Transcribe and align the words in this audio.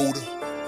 Buddha. 0.00 0.59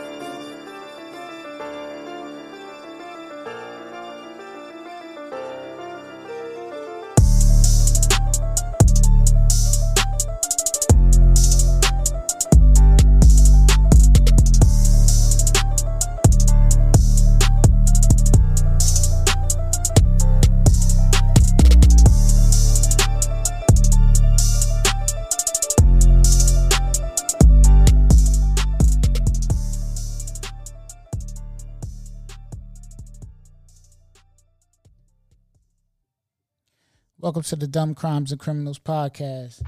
To 37.53 37.57
the 37.57 37.67
Dumb 37.67 37.95
Crimes 37.95 38.33
and 38.33 38.41
Criminals 38.41 38.79
podcast. 38.79 39.61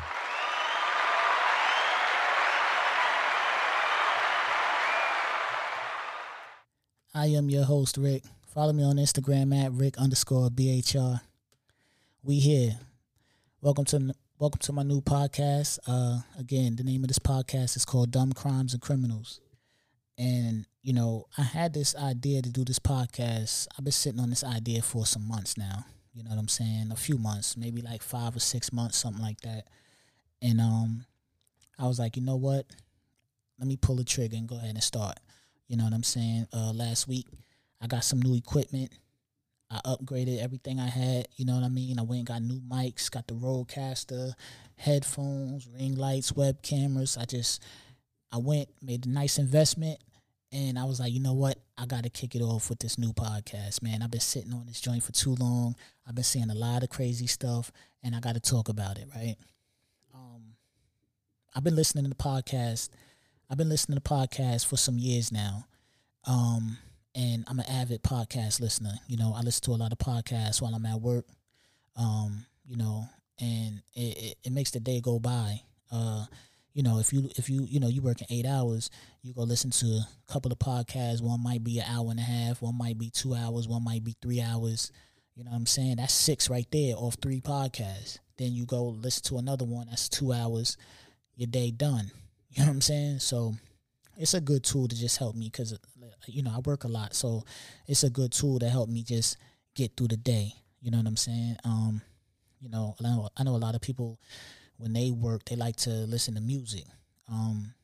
I 7.14 7.26
am 7.26 7.50
your 7.50 7.64
host, 7.64 7.98
Rick. 7.98 8.22
Follow 8.54 8.72
me 8.72 8.82
on 8.84 8.96
Instagram 8.96 9.54
at 9.54 9.70
Rick 9.72 9.98
underscore 9.98 10.48
BHR. 10.48 11.20
We 12.22 12.36
here. 12.36 12.78
Welcome 13.60 13.84
to 13.84 14.14
welcome 14.38 14.60
to 14.60 14.72
my 14.72 14.82
new 14.82 15.02
podcast. 15.02 15.78
Uh, 15.86 16.20
again, 16.38 16.76
the 16.76 16.84
name 16.84 17.04
of 17.04 17.08
this 17.08 17.18
podcast 17.18 17.76
is 17.76 17.84
called 17.84 18.10
Dumb 18.10 18.32
Crimes 18.32 18.72
and 18.72 18.80
Criminals. 18.80 19.42
And 20.16 20.64
you 20.80 20.94
know, 20.94 21.26
I 21.36 21.42
had 21.42 21.74
this 21.74 21.94
idea 21.94 22.40
to 22.40 22.48
do 22.48 22.64
this 22.64 22.78
podcast. 22.78 23.66
I've 23.76 23.84
been 23.84 23.92
sitting 23.92 24.20
on 24.20 24.30
this 24.30 24.42
idea 24.42 24.80
for 24.80 25.04
some 25.04 25.28
months 25.28 25.58
now 25.58 25.84
you 26.14 26.22
know 26.22 26.30
what 26.30 26.38
I'm 26.38 26.48
saying? 26.48 26.90
A 26.92 26.96
few 26.96 27.18
months, 27.18 27.56
maybe 27.56 27.82
like 27.82 28.02
five 28.02 28.36
or 28.36 28.40
six 28.40 28.72
months, 28.72 28.96
something 28.96 29.22
like 29.22 29.40
that. 29.40 29.64
And 30.40 30.60
um, 30.60 31.04
I 31.78 31.86
was 31.86 31.98
like, 31.98 32.16
you 32.16 32.22
know 32.22 32.36
what? 32.36 32.66
Let 33.58 33.66
me 33.66 33.76
pull 33.76 33.96
the 33.96 34.04
trigger 34.04 34.36
and 34.36 34.48
go 34.48 34.56
ahead 34.56 34.70
and 34.70 34.82
start. 34.82 35.18
You 35.68 35.76
know 35.76 35.84
what 35.84 35.92
I'm 35.92 36.02
saying? 36.02 36.46
Uh, 36.52 36.72
last 36.72 37.08
week, 37.08 37.26
I 37.80 37.86
got 37.86 38.04
some 38.04 38.20
new 38.20 38.36
equipment. 38.36 38.92
I 39.70 39.80
upgraded 39.86 40.40
everything 40.40 40.78
I 40.78 40.88
had. 40.88 41.26
You 41.36 41.46
know 41.46 41.54
what 41.54 41.64
I 41.64 41.68
mean? 41.68 41.98
I 41.98 42.02
went 42.02 42.18
and 42.18 42.26
got 42.26 42.42
new 42.42 42.60
mics, 42.60 43.10
got 43.10 43.26
the 43.26 43.34
Rodecaster, 43.34 44.34
headphones, 44.76 45.66
ring 45.66 45.96
lights, 45.96 46.36
web 46.36 46.62
cameras. 46.62 47.16
I 47.18 47.24
just, 47.24 47.62
I 48.30 48.36
went, 48.36 48.68
made 48.82 49.06
a 49.06 49.08
nice 49.08 49.38
investment, 49.38 49.98
and 50.54 50.78
I 50.78 50.84
was 50.84 51.00
like, 51.00 51.12
you 51.12 51.18
know 51.18 51.32
what? 51.32 51.58
I 51.76 51.84
got 51.84 52.04
to 52.04 52.10
kick 52.10 52.36
it 52.36 52.40
off 52.40 52.70
with 52.70 52.78
this 52.78 52.96
new 52.96 53.12
podcast, 53.12 53.82
man. 53.82 54.02
I've 54.02 54.10
been 54.12 54.20
sitting 54.20 54.52
on 54.52 54.66
this 54.66 54.80
joint 54.80 55.02
for 55.02 55.10
too 55.10 55.34
long. 55.34 55.74
I've 56.06 56.14
been 56.14 56.22
seeing 56.22 56.48
a 56.48 56.54
lot 56.54 56.84
of 56.84 56.90
crazy 56.90 57.26
stuff, 57.26 57.72
and 58.04 58.14
I 58.14 58.20
got 58.20 58.34
to 58.34 58.40
talk 58.40 58.68
about 58.68 58.96
it, 58.96 59.08
right? 59.16 59.34
Um, 60.14 60.54
I've 61.56 61.64
been 61.64 61.74
listening 61.74 62.04
to 62.04 62.10
the 62.10 62.16
podcast. 62.16 62.90
I've 63.50 63.58
been 63.58 63.68
listening 63.68 63.98
to 63.98 64.02
podcasts 64.02 64.64
for 64.64 64.76
some 64.76 64.96
years 64.96 65.32
now. 65.32 65.66
Um, 66.24 66.78
and 67.16 67.44
I'm 67.48 67.58
an 67.58 67.66
avid 67.68 68.04
podcast 68.04 68.60
listener. 68.60 68.94
You 69.08 69.16
know, 69.16 69.34
I 69.36 69.40
listen 69.40 69.64
to 69.64 69.72
a 69.72 69.82
lot 69.82 69.92
of 69.92 69.98
podcasts 69.98 70.62
while 70.62 70.74
I'm 70.74 70.86
at 70.86 71.00
work. 71.00 71.26
Um, 71.96 72.46
you 72.64 72.76
know, 72.76 73.08
and 73.40 73.82
it, 73.94 74.16
it, 74.18 74.38
it 74.44 74.52
makes 74.52 74.70
the 74.70 74.80
day 74.80 75.00
go 75.00 75.18
by. 75.18 75.60
Uh, 75.90 76.26
you 76.74 76.82
know, 76.82 76.98
if 76.98 77.12
you 77.12 77.30
if 77.36 77.48
you 77.48 77.64
you 77.70 77.78
know 77.78 77.88
you 77.88 78.02
working 78.02 78.26
eight 78.30 78.44
hours, 78.44 78.90
you 79.22 79.32
go 79.32 79.42
listen 79.42 79.70
to 79.70 79.86
a 79.86 80.32
couple 80.32 80.52
of 80.52 80.58
podcasts. 80.58 81.22
One 81.22 81.42
might 81.42 81.62
be 81.62 81.78
an 81.78 81.86
hour 81.88 82.10
and 82.10 82.18
a 82.18 82.24
half, 82.24 82.60
one 82.60 82.76
might 82.76 82.98
be 82.98 83.10
two 83.10 83.34
hours, 83.34 83.68
one 83.68 83.84
might 83.84 84.02
be 84.02 84.16
three 84.20 84.40
hours. 84.40 84.90
You 85.36 85.44
know 85.44 85.52
what 85.52 85.56
I'm 85.56 85.66
saying? 85.66 85.96
That's 85.96 86.12
six 86.12 86.50
right 86.50 86.66
there 86.70 86.94
off 86.96 87.16
three 87.22 87.40
podcasts. 87.40 88.18
Then 88.36 88.52
you 88.52 88.66
go 88.66 88.84
listen 88.84 89.22
to 89.24 89.38
another 89.38 89.64
one. 89.64 89.86
That's 89.88 90.08
two 90.08 90.32
hours. 90.32 90.76
Your 91.36 91.46
day 91.46 91.70
done. 91.70 92.10
You 92.50 92.62
know 92.62 92.68
what 92.68 92.74
I'm 92.74 92.80
saying? 92.82 93.18
So 93.18 93.54
it's 94.16 94.34
a 94.34 94.40
good 94.40 94.62
tool 94.62 94.86
to 94.86 94.94
just 94.94 95.16
help 95.16 95.34
me 95.34 95.48
because 95.50 95.76
you 96.26 96.40
know 96.42 96.52
I 96.54 96.60
work 96.60 96.84
a 96.84 96.88
lot, 96.88 97.14
so 97.14 97.42
it's 97.88 98.04
a 98.04 98.10
good 98.10 98.30
tool 98.30 98.60
to 98.60 98.68
help 98.68 98.88
me 98.88 99.02
just 99.02 99.36
get 99.74 99.96
through 99.96 100.08
the 100.08 100.16
day. 100.16 100.52
You 100.80 100.92
know 100.92 100.98
what 100.98 101.06
I'm 101.08 101.16
saying? 101.16 101.56
Um, 101.64 102.00
you 102.60 102.68
know, 102.68 102.94
I 103.00 103.02
know, 103.02 103.28
I 103.36 103.42
know 103.42 103.56
a 103.56 103.58
lot 103.58 103.74
of 103.74 103.80
people 103.80 104.20
when 104.76 104.92
they 104.92 105.10
work, 105.10 105.44
they 105.44 105.56
like 105.56 105.76
to 105.76 105.90
listen 105.90 106.34
to 106.34 106.40
music. 106.40 106.84
Um, 107.30 107.74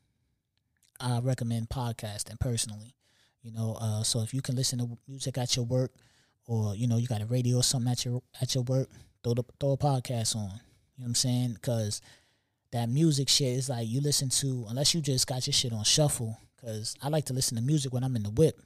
I 1.00 1.20
recommend 1.20 1.68
podcasting 1.68 2.38
personally. 2.40 2.94
You 3.42 3.52
know, 3.52 3.78
uh, 3.80 4.02
so 4.02 4.22
if 4.22 4.34
you 4.34 4.42
can 4.42 4.54
listen 4.54 4.78
to 4.80 4.98
music 5.08 5.38
at 5.38 5.56
your 5.56 5.64
work, 5.64 5.92
or 6.46 6.74
you 6.74 6.86
know, 6.86 6.96
you 6.96 7.06
got 7.06 7.22
a 7.22 7.26
radio 7.26 7.58
or 7.58 7.62
something 7.62 7.90
at 7.90 8.04
your 8.04 8.22
at 8.40 8.54
your 8.54 8.64
work, 8.64 8.88
throw 9.22 9.34
the, 9.34 9.44
throw 9.58 9.72
a 9.72 9.76
podcast 9.78 10.36
on. 10.36 10.42
You 10.42 10.48
know 10.48 11.04
what 11.04 11.06
I'm 11.06 11.14
saying? 11.14 11.54
Because 11.54 12.02
that 12.72 12.88
music 12.88 13.28
shit 13.28 13.56
is 13.56 13.68
like 13.68 13.88
you 13.88 14.00
listen 14.00 14.28
to 14.28 14.66
unless 14.68 14.94
you 14.94 15.00
just 15.00 15.26
got 15.26 15.46
your 15.46 15.54
shit 15.54 15.72
on 15.72 15.84
shuffle. 15.84 16.36
Because 16.56 16.94
I 17.02 17.08
like 17.08 17.24
to 17.26 17.32
listen 17.32 17.56
to 17.56 17.62
music 17.62 17.92
when 17.92 18.04
I'm 18.04 18.16
in 18.16 18.22
the 18.22 18.30
whip. 18.30 18.56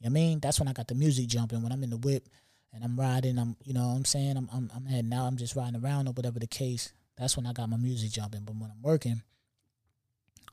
You 0.00 0.08
know 0.08 0.12
what 0.14 0.20
I 0.20 0.22
mean? 0.22 0.40
That's 0.40 0.58
when 0.58 0.68
I 0.68 0.72
got 0.72 0.88
the 0.88 0.94
music 0.94 1.26
jumping 1.26 1.62
when 1.62 1.72
I'm 1.72 1.82
in 1.82 1.90
the 1.90 1.98
whip 1.98 2.26
and 2.72 2.82
I'm 2.82 2.98
riding. 2.98 3.38
I'm 3.38 3.56
you 3.64 3.74
know 3.74 3.88
what 3.88 3.96
I'm 3.96 4.04
saying 4.04 4.36
I'm 4.36 4.48
I'm, 4.52 4.70
I'm 4.74 4.86
heading 4.86 5.12
out. 5.12 5.26
I'm 5.26 5.36
just 5.36 5.56
riding 5.56 5.82
around 5.82 6.08
or 6.08 6.12
whatever 6.12 6.38
the 6.38 6.46
case. 6.46 6.92
That's 7.18 7.36
when 7.36 7.46
I 7.46 7.52
got 7.52 7.68
my 7.68 7.76
music 7.76 8.12
jumping. 8.12 8.42
But 8.44 8.56
when 8.56 8.70
I'm 8.70 8.82
working, 8.82 9.22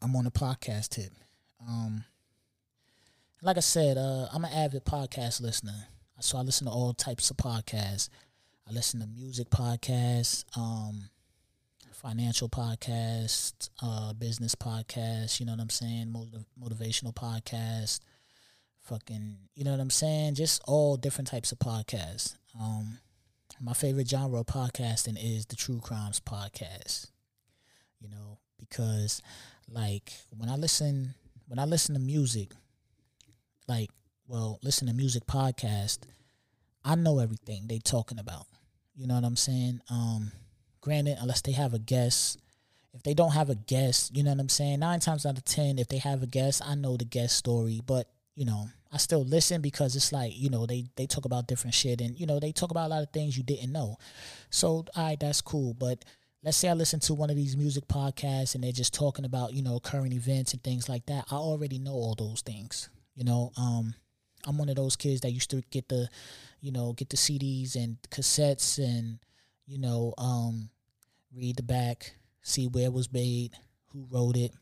I'm 0.02 0.16
on 0.16 0.26
a 0.26 0.32
podcast 0.32 0.90
tip. 0.90 1.12
Um, 1.62 2.04
like 3.42 3.58
I 3.58 3.62
said, 3.62 3.98
uh, 3.98 4.28
I'm 4.34 4.44
an 4.44 4.52
avid 4.52 4.86
podcast 4.86 5.42
listener. 5.42 5.88
So 6.20 6.38
I 6.38 6.42
listen 6.42 6.66
to 6.66 6.72
all 6.72 6.94
types 6.94 7.30
of 7.30 7.38
podcasts. 7.38 8.10
I 8.68 8.72
listen 8.72 9.00
to 9.02 9.08
music 9.08 9.50
podcasts, 9.50 10.44
um, 10.58 11.10
financial 11.92 12.50
podcasts, 12.50 13.70
uh, 13.84 14.14
business 14.14 14.56
podcasts, 14.56 15.40
you 15.40 15.46
know 15.46 15.52
what 15.52 15.62
I'm 15.62 15.70
saying? 15.70 16.12
Motiv- 16.12 16.46
motivational 16.60 17.14
podcasts, 17.14 18.00
fucking, 18.82 19.38
you 19.54 19.64
know 19.64 19.72
what 19.72 19.80
I'm 19.80 19.92
saying? 19.92 20.36
Just 20.36 20.62
all 20.66 20.98
different 20.98 21.28
types 21.28 21.52
of 21.52 21.60
podcasts. 21.60 22.38
Um, 22.60 22.98
my 23.60 23.74
favorite 23.74 24.10
genre 24.10 24.40
of 24.40 24.46
podcasting 24.46 25.18
is 25.22 25.46
the 25.46 25.56
true 25.56 25.80
crimes 25.80 26.20
podcast. 26.20 27.08
You 28.00 28.10
know, 28.10 28.40
because 28.60 29.22
like 29.70 30.14
when 30.36 30.50
I 30.50 30.56
listen 30.56 31.16
when 31.48 31.60
I 31.60 31.66
listen 31.66 31.96
to 31.96 32.02
music, 32.02 32.52
like 33.68 33.90
well, 34.28 34.60
listen 34.64 34.88
to 34.88 34.94
music 34.94 35.26
podcast, 35.26 36.00
I 36.84 36.96
know 36.96 37.20
everything 37.20 37.68
they 37.68 37.80
talking 37.80 38.20
about. 38.20 38.48
You 38.96 39.08
know 39.08 39.16
what 39.16 39.24
I'm 39.24 39.36
saying? 39.36 39.82
Um 39.90 40.32
granted, 40.82 41.18
unless 41.20 41.42
they 41.42 41.54
have 41.54 41.74
a 41.74 41.80
guest, 41.80 42.40
if 42.94 43.04
they 43.04 43.14
don't 43.14 43.34
have 43.34 43.50
a 43.50 43.56
guest, 43.56 44.16
you 44.16 44.24
know 44.24 44.32
what 44.32 44.40
I'm 44.40 44.50
saying? 44.50 44.80
Nine 44.80 45.00
times 45.00 45.26
out 45.26 45.38
of 45.38 45.44
ten, 45.44 45.80
if 45.80 45.88
they 45.90 45.98
have 45.98 46.24
a 46.24 46.28
guest, 46.28 46.62
I 46.66 46.76
know 46.76 46.96
the 46.96 47.06
guest 47.06 47.36
story. 47.36 47.82
But, 47.86 48.08
you 48.36 48.46
know, 48.46 48.70
I 48.96 48.98
still 48.98 49.26
listen 49.26 49.60
because 49.60 49.94
it's 49.98 50.14
like, 50.14 50.32
you 50.40 50.50
know, 50.50 50.66
they, 50.66 50.86
they 50.96 51.06
talk 51.06 51.26
about 51.26 51.48
different 51.48 51.74
shit 51.74 52.00
and, 52.00 52.18
you 52.18 52.26
know, 52.26 52.40
they 52.40 52.54
talk 52.54 52.72
about 52.72 52.86
a 52.86 52.94
lot 52.94 53.04
of 53.04 53.12
things 53.12 53.38
you 53.38 53.44
didn't 53.44 53.74
know. 53.74 53.98
So, 54.50 54.86
right, 54.96 55.20
that's 55.20 55.42
cool. 55.42 55.74
But 55.74 56.06
let's 56.44 56.56
say 56.56 56.70
I 56.70 56.74
listen 56.74 57.02
to 57.02 57.14
one 57.14 57.30
of 57.30 57.36
these 57.36 57.58
music 57.58 57.90
podcasts 57.90 58.56
and 58.56 58.64
they're 58.64 58.72
just 58.72 58.94
talking 58.94 59.26
about, 59.26 59.52
you 59.52 59.62
know, 59.62 59.82
current 59.82 60.14
events 60.14 60.54
and 60.54 60.64
things 60.64 60.88
like 60.88 61.08
that. 61.08 61.26
I 61.30 61.36
already 61.36 61.78
know 61.78 61.92
all 61.92 62.16
those 62.18 62.40
things. 62.40 62.90
You 63.16 63.26
know, 63.26 63.52
um, 63.58 63.96
I'm 64.48 64.58
one 64.58 64.70
of 64.70 64.78
those 64.78 64.96
kids 64.96 65.20
that 65.22 65.32
used 65.32 65.50
to 65.50 65.62
get 65.72 65.90
the, 65.90 66.08
you 66.62 66.72
know, 66.72 66.94
get 66.94 67.10
the 67.10 67.18
CDs 67.18 67.76
and 67.76 67.98
cassettes 68.10 68.78
and, 68.78 69.20
you 69.68 69.78
know, 69.78 70.14
um, 70.18 70.70
read 71.36 71.58
the 71.58 71.64
back, 71.64 72.16
see 72.44 72.68
where 72.68 72.86
it 72.86 72.94
was 72.94 73.12
made, 73.12 73.56
who 73.92 74.08
wrote 74.10 74.38
it, 74.38 74.54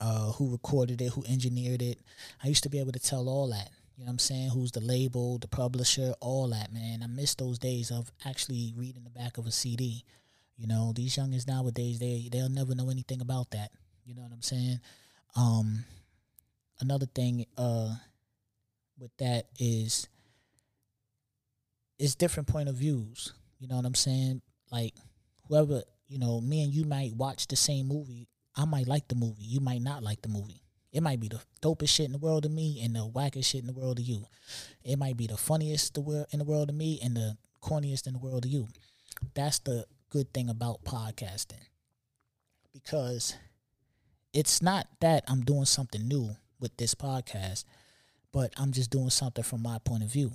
uh, 0.00 0.32
who 0.32 0.50
recorded 0.50 1.00
it, 1.00 1.12
who 1.12 1.24
engineered 1.28 1.82
it. 1.82 1.98
I 2.42 2.48
used 2.48 2.62
to 2.62 2.68
be 2.68 2.78
able 2.78 2.92
to 2.92 2.98
tell 2.98 3.28
all 3.28 3.48
that. 3.48 3.70
You 3.96 4.04
know 4.04 4.10
what 4.10 4.12
I'm 4.12 4.18
saying? 4.20 4.50
Who's 4.50 4.70
the 4.70 4.80
label, 4.80 5.38
the 5.38 5.48
publisher, 5.48 6.14
all 6.20 6.48
that, 6.50 6.72
man. 6.72 7.02
I 7.02 7.08
miss 7.08 7.34
those 7.34 7.58
days 7.58 7.90
of 7.90 8.12
actually 8.24 8.72
reading 8.76 9.02
the 9.02 9.10
back 9.10 9.38
of 9.38 9.46
a 9.46 9.50
CD. 9.50 10.04
You 10.56 10.68
know, 10.68 10.92
these 10.94 11.16
youngins 11.16 11.48
nowadays, 11.48 11.98
they 11.98 12.28
they'll 12.30 12.48
never 12.48 12.74
know 12.74 12.90
anything 12.90 13.20
about 13.20 13.50
that. 13.50 13.70
You 14.04 14.14
know 14.14 14.22
what 14.22 14.32
I'm 14.32 14.42
saying? 14.42 14.80
Um, 15.36 15.84
another 16.80 17.06
thing 17.06 17.46
uh, 17.56 17.94
with 18.98 19.10
that 19.18 19.46
is 19.58 20.08
it's 21.98 22.14
different 22.14 22.48
point 22.48 22.68
of 22.68 22.76
views. 22.76 23.32
You 23.58 23.66
know 23.66 23.76
what 23.76 23.84
I'm 23.84 23.94
saying? 23.94 24.42
Like 24.70 24.94
whoever, 25.48 25.82
you 26.06 26.18
know, 26.18 26.40
me 26.40 26.62
and 26.62 26.72
you 26.72 26.84
might 26.84 27.14
watch 27.14 27.48
the 27.48 27.56
same 27.56 27.88
movie 27.88 28.28
I 28.58 28.64
might 28.64 28.88
like 28.88 29.06
the 29.06 29.14
movie. 29.14 29.44
You 29.44 29.60
might 29.60 29.80
not 29.80 30.02
like 30.02 30.20
the 30.20 30.28
movie. 30.28 30.62
It 30.92 31.02
might 31.02 31.20
be 31.20 31.28
the 31.28 31.40
dopest 31.62 31.90
shit 31.90 32.06
in 32.06 32.12
the 32.12 32.18
world 32.18 32.42
to 32.42 32.48
me 32.48 32.80
and 32.82 32.94
the 32.96 33.08
wackest 33.08 33.44
shit 33.46 33.60
in 33.60 33.68
the 33.68 33.72
world 33.72 33.98
to 33.98 34.02
you. 34.02 34.24
It 34.82 34.98
might 34.98 35.16
be 35.16 35.28
the 35.28 35.36
funniest 35.36 35.96
in 35.96 36.38
the 36.38 36.44
world 36.44 36.68
to 36.68 36.74
me 36.74 36.98
and 37.02 37.16
the 37.16 37.36
corniest 37.62 38.08
in 38.08 38.14
the 38.14 38.18
world 38.18 38.42
to 38.42 38.48
you. 38.48 38.66
That's 39.34 39.60
the 39.60 39.86
good 40.10 40.34
thing 40.34 40.48
about 40.48 40.82
podcasting. 40.84 41.60
Because 42.72 43.36
it's 44.32 44.60
not 44.60 44.88
that 45.00 45.24
I'm 45.28 45.42
doing 45.42 45.64
something 45.64 46.06
new 46.08 46.30
with 46.58 46.76
this 46.78 46.94
podcast, 46.94 47.64
but 48.32 48.52
I'm 48.56 48.72
just 48.72 48.90
doing 48.90 49.10
something 49.10 49.44
from 49.44 49.62
my 49.62 49.78
point 49.84 50.02
of 50.02 50.10
view. 50.10 50.32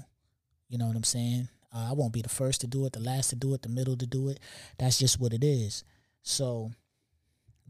You 0.69 0.77
know 0.77 0.87
what 0.87 0.95
I'm 0.95 1.03
saying? 1.03 1.49
Uh, 1.75 1.89
I 1.89 1.93
won't 1.93 2.13
be 2.13 2.21
the 2.21 2.29
first 2.29 2.61
to 2.61 2.67
do 2.67 2.85
it, 2.85 2.93
the 2.93 2.99
last 2.99 3.31
to 3.31 3.35
do 3.35 3.53
it, 3.53 3.63
the 3.63 3.69
middle 3.69 3.97
to 3.97 4.05
do 4.05 4.29
it. 4.29 4.39
That's 4.77 4.97
just 4.97 5.19
what 5.19 5.33
it 5.33 5.43
is. 5.43 5.83
So, 6.21 6.71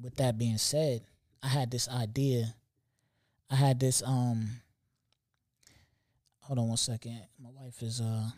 with 0.01 0.16
that 0.18 0.38
being 0.38 0.57
said, 0.57 1.01
I 1.42 1.48
had 1.48 1.72
this 1.72 1.90
idea. 1.90 2.56
I 3.50 3.56
had 3.56 3.80
this 3.80 4.01
um. 4.06 4.50
Hold 6.42 6.60
on 6.60 6.68
one 6.68 6.78
second. 6.78 7.22
My 7.42 7.50
wife 7.50 7.81
is 7.81 8.01
uh 8.01 8.30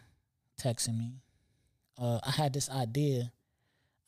texting 0.62 0.98
me. 0.98 1.14
Uh, 2.00 2.20
I 2.24 2.32
had 2.32 2.54
this 2.54 2.70
idea. 2.70 3.32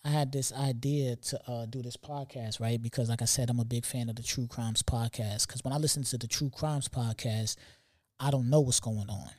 I 0.04 0.10
had 0.10 0.32
this 0.32 0.54
idea 0.54 1.16
to 1.16 1.52
uh, 1.52 1.66
do 1.66 1.82
this 1.82 1.98
podcast, 1.98 2.62
right? 2.62 2.82
Because, 2.82 3.10
like 3.10 3.22
I 3.22 3.26
said, 3.26 3.50
I'm 3.50 3.60
a 3.60 3.66
big 3.66 3.86
fan 3.86 4.10
of 4.10 4.16
the 4.16 4.24
True 4.24 4.48
Crimes 4.48 4.82
podcast. 4.82 5.48
Because 5.48 5.64
when 5.64 5.74
I 5.74 5.78
listen 5.78 6.04
to 6.04 6.18
the 6.18 6.28
True 6.28 6.50
Crimes 6.50 6.88
podcast, 6.88 7.56
I 8.20 8.32
don't 8.32 8.50
know 8.50 8.62
what's 8.62 8.80
going 8.80 9.10
on. 9.10 9.30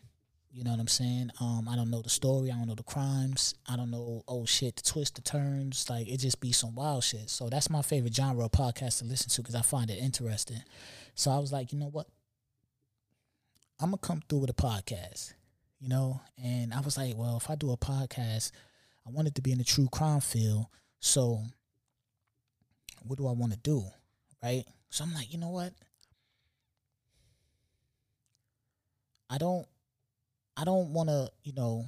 You 0.58 0.64
know 0.64 0.72
what 0.72 0.81
I'm 0.81 0.88
saying? 0.88 1.31
Um, 1.40 1.69
I 1.70 1.76
don't 1.76 1.88
know 1.88 2.02
the 2.02 2.08
story. 2.08 2.50
I 2.50 2.56
don't 2.56 2.66
know 2.66 2.75
the 2.75 2.82
crimes. 2.82 3.55
I 3.69 3.76
don't 3.76 3.93
know, 3.93 4.25
oh 4.26 4.44
shit, 4.44 4.75
the 4.75 4.82
twists, 4.82 5.14
the 5.14 5.22
turns. 5.22 5.88
Like, 5.88 6.08
it 6.08 6.16
just 6.16 6.40
be 6.40 6.50
some 6.50 6.75
wild 6.75 7.05
shit. 7.05 7.31
So 7.31 7.49
that's 7.49 7.70
my 7.70 7.81
favorite 7.81 8.12
genre 8.12 8.44
of 8.44 8.50
podcast 8.50 8.99
to 8.99 9.05
listen 9.05 9.31
to 9.31 9.40
because 9.40 9.55
I 9.55 9.62
find 9.62 9.88
it 9.88 10.00
interesting. 10.00 10.60
So 11.14 11.31
I 11.31 11.38
was 11.38 11.52
like, 11.52 11.72
you 11.72 11.78
know 11.78 11.90
what? 11.90 12.08
I'm 13.78 13.93
to 13.93 13.99
come 13.99 14.20
through 14.28 14.40
with 14.40 14.50
a 14.50 14.55
podcast, 14.55 15.32
you 15.78 15.88
know? 15.88 16.20
And 16.43 16.75
I 16.75 16.81
was 16.81 16.96
like, 16.96 17.16
well, 17.16 17.37
if 17.37 17.49
I 17.49 17.55
do 17.55 17.70
a 17.70 17.76
podcast, 17.76 18.50
I 19.06 19.10
want 19.10 19.28
it 19.28 19.37
to 19.37 19.43
be 19.43 19.52
in 19.52 19.58
the 19.58 19.64
true 19.64 19.87
crime 19.93 20.20
field. 20.20 20.66
So 20.99 21.40
what 23.05 23.16
do 23.16 23.28
I 23.28 23.32
want 23.32 23.52
to 23.52 23.58
do? 23.58 23.84
Right? 24.43 24.64
So 24.90 25.05
I'm 25.05 25.14
like, 25.14 25.32
you 25.32 25.38
know 25.38 25.50
what? 25.50 25.72
I 29.31 29.38
don't 29.38 29.69
I 30.58 30.64
don't 30.64 30.93
want 30.93 31.08
to, 31.08 31.31
you 31.44 31.52
know, 31.52 31.87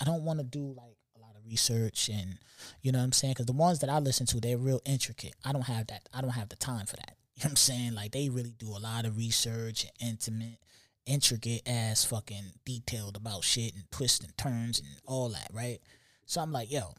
I 0.00 0.04
don't 0.04 0.24
want 0.24 0.38
to 0.38 0.44
do 0.44 0.72
like 0.76 0.96
a 1.16 1.20
lot 1.20 1.34
of 1.36 1.44
research 1.44 2.08
and, 2.08 2.38
you 2.80 2.92
know 2.92 2.98
what 2.98 3.06
I'm 3.06 3.12
saying? 3.12 3.32
Because 3.32 3.46
the 3.46 3.52
ones 3.52 3.80
that 3.80 3.90
I 3.90 3.98
listen 3.98 4.24
to, 4.26 4.40
they're 4.40 4.56
real 4.56 4.80
intricate. 4.86 5.34
I 5.44 5.52
don't 5.52 5.62
have 5.62 5.88
that. 5.88 6.08
I 6.14 6.20
don't 6.20 6.30
have 6.30 6.48
the 6.48 6.56
time 6.56 6.86
for 6.86 6.94
that. 6.96 7.16
You 7.34 7.40
know 7.40 7.46
what 7.46 7.50
I'm 7.50 7.56
saying? 7.56 7.94
Like 7.94 8.12
they 8.12 8.28
really 8.28 8.54
do 8.56 8.68
a 8.68 8.78
lot 8.78 9.04
of 9.04 9.16
research 9.16 9.84
and 9.84 9.92
intimate, 10.10 10.58
intricate 11.06 11.62
ass 11.66 12.04
fucking 12.04 12.52
detailed 12.64 13.16
about 13.16 13.42
shit 13.42 13.74
and 13.74 13.82
twists 13.90 14.24
and 14.24 14.36
turns 14.38 14.78
and 14.78 14.88
all 15.04 15.30
that, 15.30 15.48
right? 15.52 15.80
So 16.24 16.40
I'm 16.40 16.52
like, 16.52 16.70
yo, 16.70 16.94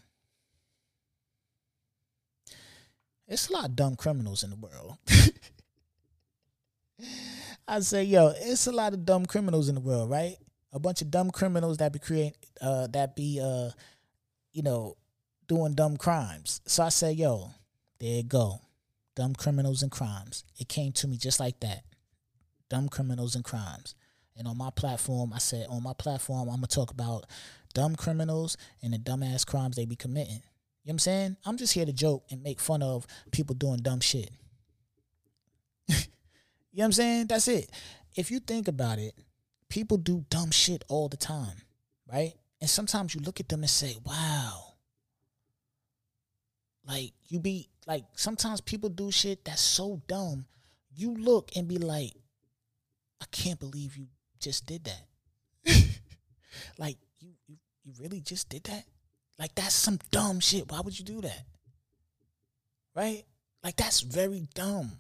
it's 3.26 3.48
a 3.48 3.54
lot 3.54 3.66
of 3.66 3.76
dumb 3.78 3.96
criminals 3.96 4.44
in 4.44 4.50
the 4.50 4.58
world. 4.58 4.98
I 7.68 7.80
say, 7.80 8.04
yo, 8.04 8.34
it's 8.38 8.68
a 8.68 8.72
lot 8.74 8.94
of 8.94 9.06
dumb 9.06 9.26
criminals 9.26 9.70
in 9.70 9.76
the 9.76 9.82
world, 9.82 10.10
right? 10.10 10.36
A 10.76 10.80
bunch 10.80 11.02
of 11.02 11.10
dumb 11.10 11.32
criminals 11.32 11.78
that 11.78 11.94
be 11.94 12.00
create 12.00 12.36
uh 12.62 12.86
that 12.88 13.16
be 13.16 13.40
uh 13.42 13.70
you 14.52 14.62
know 14.62 14.96
doing 15.48 15.74
dumb 15.74 15.96
crimes. 15.96 16.62
So 16.66 16.84
I 16.84 16.90
said, 16.90 17.16
yo, 17.18 17.52
there 18.00 18.18
you 18.18 18.24
go. 18.24 18.60
Dumb 19.16 19.34
criminals 19.36 19.84
and 19.84 19.92
crimes. 19.92 20.44
It 20.60 20.68
came 20.68 20.92
to 20.94 21.08
me 21.08 21.18
just 21.18 21.40
like 21.40 21.60
that. 21.62 21.84
Dumb 22.70 22.90
criminals 22.90 23.36
and 23.36 23.46
crimes. 23.46 23.96
And 24.36 24.48
on 24.48 24.58
my 24.58 24.70
platform, 24.72 25.32
I 25.34 25.38
said, 25.38 25.68
on 25.70 25.84
my 25.84 25.94
platform, 25.94 26.50
I'm 26.50 26.56
gonna 26.56 26.68
talk 26.68 26.92
about 26.92 27.26
dumb 27.74 27.96
criminals 27.96 28.58
and 28.82 28.94
the 28.94 28.98
dumbass 28.98 29.46
crimes 29.46 29.76
they 29.76 29.86
be 29.86 29.96
committing. 29.96 30.42
You 30.84 30.90
know 30.90 30.92
what 30.92 30.94
I'm 30.94 31.00
saying? 31.00 31.38
I'm 31.46 31.58
just 31.58 31.74
here 31.74 31.86
to 31.86 31.94
joke 31.94 32.26
and 32.30 32.44
make 32.44 32.60
fun 32.60 32.84
of 32.84 33.08
people 33.32 33.56
doing 33.56 33.78
dumb 33.78 34.02
shit. 34.02 34.30
you 35.88 35.96
know 35.96 36.04
what 36.74 36.86
I'm 36.86 36.92
saying? 36.92 37.28
That's 37.28 37.48
it. 37.48 37.70
If 38.16 38.30
you 38.30 38.40
think 38.40 38.68
about 38.68 39.00
it, 39.00 39.14
people 39.70 39.98
do 39.98 40.26
dumb 40.30 40.52
shit 40.52 40.84
all 40.88 41.10
the 41.10 41.18
time, 41.18 41.58
right? 42.12 42.34
And 42.62 42.70
sometimes 42.70 43.14
you 43.14 43.22
look 43.22 43.40
at 43.40 43.50
them 43.50 43.62
and 43.62 43.70
say, 43.70 43.96
wow. 44.06 44.74
Like, 46.88 47.14
you 47.28 47.40
be 47.40 47.70
like, 47.88 48.04
sometimes 48.16 48.62
people 48.62 48.90
do 48.90 49.12
shit 49.12 49.44
that's 49.46 49.62
so 49.62 50.02
dumb. 50.08 50.46
You 50.96 51.16
look 51.16 51.52
and 51.56 51.68
be 51.68 51.78
like, 51.78 52.14
I 53.22 53.26
can't 53.32 53.60
believe 53.60 53.98
you 53.98 54.08
just 54.40 54.66
did 54.66 54.86
that. 54.86 55.06
like, 56.78 56.98
you, 57.20 57.32
you, 57.48 57.58
you 57.84 57.94
really 58.00 58.22
just 58.22 58.50
did 58.50 58.64
that? 58.66 58.86
Like, 59.38 59.56
that's 59.56 59.76
some 59.76 60.00
dumb 60.12 60.40
shit. 60.40 60.72
Why 60.72 60.80
would 60.82 60.98
you 60.98 61.06
do 61.06 61.22
that? 61.22 61.44
Right? 62.96 63.24
Like, 63.64 63.76
that's 63.76 64.02
very 64.02 64.48
dumb. 64.54 64.92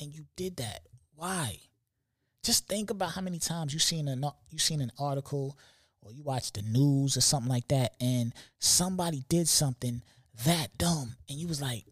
And 0.00 0.14
you 0.14 0.24
did 0.36 0.58
that. 0.58 0.80
Why? 1.14 1.58
Just 2.46 2.68
think 2.68 2.90
about 2.90 3.10
how 3.10 3.22
many 3.22 3.40
times 3.40 3.74
you 3.74 3.80
seen 3.80 4.06
an 4.06 4.24
you 4.50 4.58
seen 4.60 4.80
an 4.80 4.92
article 5.00 5.58
or 6.00 6.12
you 6.12 6.22
watch 6.22 6.52
the 6.52 6.62
news 6.62 7.16
or 7.16 7.20
something 7.20 7.50
like 7.50 7.66
that, 7.66 7.94
and 8.00 8.32
somebody 8.60 9.24
did 9.28 9.48
something 9.48 10.00
that 10.44 10.68
dumb, 10.78 11.16
and 11.28 11.38
you 11.40 11.48
was 11.48 11.60
like, 11.60 11.84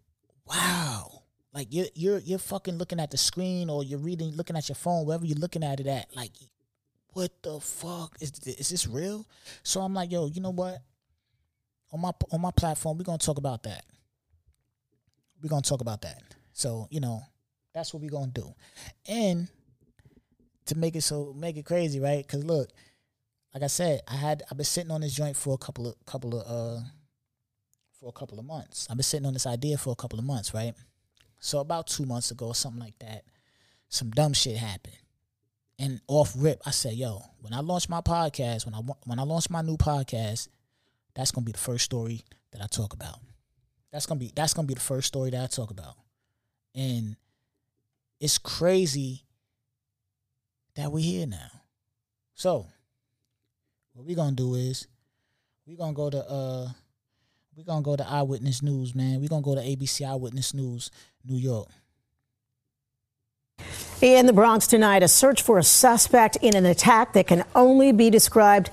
"Wow!" 0.46 1.24
Like 1.52 1.66
you're 1.70 1.88
you're 1.96 2.18
you're 2.18 2.38
fucking 2.38 2.78
looking 2.78 3.00
at 3.00 3.10
the 3.10 3.16
screen 3.16 3.68
or 3.68 3.82
you're 3.82 3.98
reading, 3.98 4.30
looking 4.36 4.56
at 4.56 4.68
your 4.68 4.76
phone, 4.76 5.06
wherever 5.06 5.26
you're 5.26 5.40
looking 5.40 5.64
at 5.64 5.80
it 5.80 5.88
at. 5.88 6.14
Like, 6.14 6.30
what 7.14 7.32
the 7.42 7.58
fuck 7.58 8.16
is 8.20 8.30
is 8.46 8.68
this 8.68 8.86
real? 8.86 9.26
So 9.64 9.80
I'm 9.80 9.92
like, 9.92 10.12
yo, 10.12 10.28
you 10.28 10.40
know 10.40 10.52
what? 10.52 10.78
On 11.92 12.00
my 12.00 12.12
on 12.30 12.40
my 12.40 12.52
platform, 12.52 12.96
we're 12.96 13.02
gonna 13.02 13.18
talk 13.18 13.38
about 13.38 13.64
that. 13.64 13.84
We're 15.42 15.48
gonna 15.48 15.62
talk 15.62 15.80
about 15.80 16.02
that. 16.02 16.22
So 16.52 16.86
you 16.92 17.00
know, 17.00 17.22
that's 17.72 17.92
what 17.92 18.04
we're 18.04 18.10
gonna 18.10 18.30
do, 18.30 18.54
and 19.08 19.48
to 20.66 20.74
make 20.76 20.96
it 20.96 21.02
so 21.02 21.34
make 21.36 21.56
it 21.56 21.64
crazy, 21.64 22.00
right? 22.00 22.26
Because 22.26 22.44
look, 22.44 22.70
like 23.52 23.62
I 23.62 23.68
said, 23.68 24.00
I 24.08 24.16
had 24.16 24.42
I've 24.50 24.56
been 24.56 24.64
sitting 24.64 24.90
on 24.90 25.00
this 25.00 25.14
joint 25.14 25.36
for 25.36 25.54
a 25.54 25.58
couple 25.58 25.86
of 25.86 25.94
couple 26.06 26.40
of 26.40 26.46
uh 26.46 26.80
for 28.00 28.08
a 28.08 28.12
couple 28.12 28.38
of 28.38 28.44
months. 28.44 28.86
I've 28.90 28.96
been 28.96 29.04
sitting 29.04 29.26
on 29.26 29.32
this 29.32 29.46
idea 29.46 29.78
for 29.78 29.90
a 29.90 29.96
couple 29.96 30.18
of 30.18 30.24
months, 30.24 30.54
right? 30.54 30.74
So 31.38 31.60
about 31.60 31.86
two 31.86 32.06
months 32.06 32.30
ago, 32.30 32.52
something 32.52 32.80
like 32.80 32.98
that, 33.00 33.24
some 33.88 34.10
dumb 34.10 34.32
shit 34.32 34.56
happened. 34.56 34.96
And 35.78 36.00
off 36.08 36.32
rip, 36.36 36.62
I 36.64 36.70
said, 36.70 36.94
"Yo, 36.94 37.22
when 37.40 37.52
I 37.52 37.60
launch 37.60 37.88
my 37.88 38.00
podcast, 38.00 38.64
when 38.64 38.74
I 38.74 38.78
when 39.04 39.18
I 39.18 39.22
launch 39.22 39.50
my 39.50 39.60
new 39.60 39.76
podcast, 39.76 40.48
that's 41.14 41.30
gonna 41.30 41.44
be 41.44 41.52
the 41.52 41.58
first 41.58 41.84
story 41.84 42.22
that 42.52 42.62
I 42.62 42.66
talk 42.66 42.92
about. 42.92 43.18
That's 43.92 44.06
gonna 44.06 44.20
be 44.20 44.32
that's 44.34 44.54
gonna 44.54 44.66
be 44.66 44.74
the 44.74 44.80
first 44.80 45.08
story 45.08 45.30
that 45.30 45.42
I 45.42 45.46
talk 45.46 45.70
about." 45.70 45.96
And 46.74 47.16
it's 48.20 48.38
crazy 48.38 49.23
that 50.76 50.90
we 50.92 51.02
here 51.02 51.26
now. 51.26 51.50
So, 52.34 52.66
what 53.92 54.04
we 54.04 54.14
gonna 54.14 54.32
do 54.32 54.54
is 54.54 54.86
we 55.66 55.76
gonna 55.76 55.92
go 55.92 56.10
to 56.10 56.18
uh 56.28 56.68
we 57.56 57.62
gonna 57.62 57.82
go 57.82 57.96
to 57.96 58.06
Eyewitness 58.06 58.62
News, 58.62 58.94
man. 58.94 59.20
we 59.20 59.28
gonna 59.28 59.42
go 59.42 59.54
to 59.54 59.60
ABC 59.60 60.04
Eyewitness 60.04 60.54
News, 60.54 60.90
New 61.24 61.36
York. 61.36 61.68
In 64.00 64.26
the 64.26 64.32
Bronx 64.32 64.66
tonight, 64.66 65.02
a 65.02 65.08
search 65.08 65.40
for 65.40 65.58
a 65.58 65.62
suspect 65.62 66.36
in 66.42 66.56
an 66.56 66.66
attack 66.66 67.12
that 67.12 67.26
can 67.28 67.44
only 67.54 67.92
be 67.92 68.10
described 68.10 68.70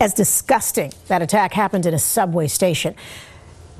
as 0.00 0.12
disgusting. 0.12 0.92
That 1.06 1.22
attack 1.22 1.52
happened 1.52 1.86
in 1.86 1.94
a 1.94 1.98
subway 1.98 2.48
station. 2.48 2.94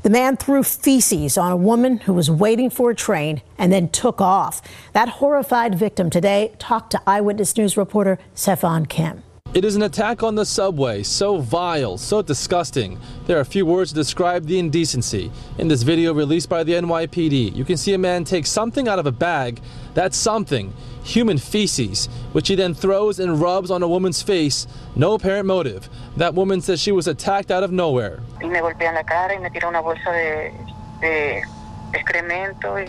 The 0.07 0.11
man 0.11 0.37
threw 0.37 0.63
feces 0.63 1.37
on 1.37 1.51
a 1.51 1.57
woman 1.57 1.99
who 1.99 2.13
was 2.13 2.31
waiting 2.31 2.71
for 2.71 2.91
a 2.91 2.95
train 2.95 3.43
and 3.59 3.73
then 3.73 3.89
took 3.89 4.21
off. 4.21 4.63
That 4.93 5.09
horrified 5.09 5.75
victim 5.75 6.11
today 6.11 6.53
talked 6.61 6.93
to 6.93 7.03
Eyewitness 7.09 7.57
News 7.57 7.77
reporter 7.77 8.17
Stefan 8.33 8.87
Kim. 8.87 9.25
It 9.57 9.65
is 9.65 9.75
an 9.75 9.85
attack 9.85 10.23
on 10.23 10.35
the 10.35 10.45
subway, 10.45 11.03
so 11.03 11.39
vile, 11.39 11.97
so 11.97 12.21
disgusting. 12.21 13.01
There 13.25 13.41
are 13.41 13.45
few 13.47 13.65
words 13.65 13.89
to 13.89 13.95
describe 13.95 14.45
the 14.45 14.59
indecency. 14.59 15.33
In 15.57 15.67
this 15.67 15.83
video 15.83 16.13
released 16.13 16.51
by 16.51 16.63
the 16.63 16.75
NYPD, 16.75 17.57
you 17.57 17.65
can 17.65 17.79
see 17.79 17.95
a 17.95 17.99
man 17.99 18.25
take 18.25 18.45
something 18.45 18.87
out 18.87 18.99
of 18.99 19.07
a 19.07 19.13
bag. 19.13 19.63
That's 19.95 20.19
something, 20.19 20.75
human 21.05 21.39
feces, 21.39 22.05
which 22.33 22.49
he 22.49 22.55
then 22.55 22.75
throws 22.75 23.19
and 23.19 23.41
rubs 23.41 23.71
on 23.71 23.83
a 23.83 23.89
woman's 23.89 24.21
face. 24.21 24.67
No 24.95 25.15
apparent 25.15 25.47
motive. 25.47 25.89
That 26.19 26.35
woman 26.35 26.61
says 26.61 26.79
she 26.79 26.93
was 26.93 27.09
attacked 27.09 27.51
out 27.51 27.63
of 27.63 27.73
nowhere. 27.73 28.21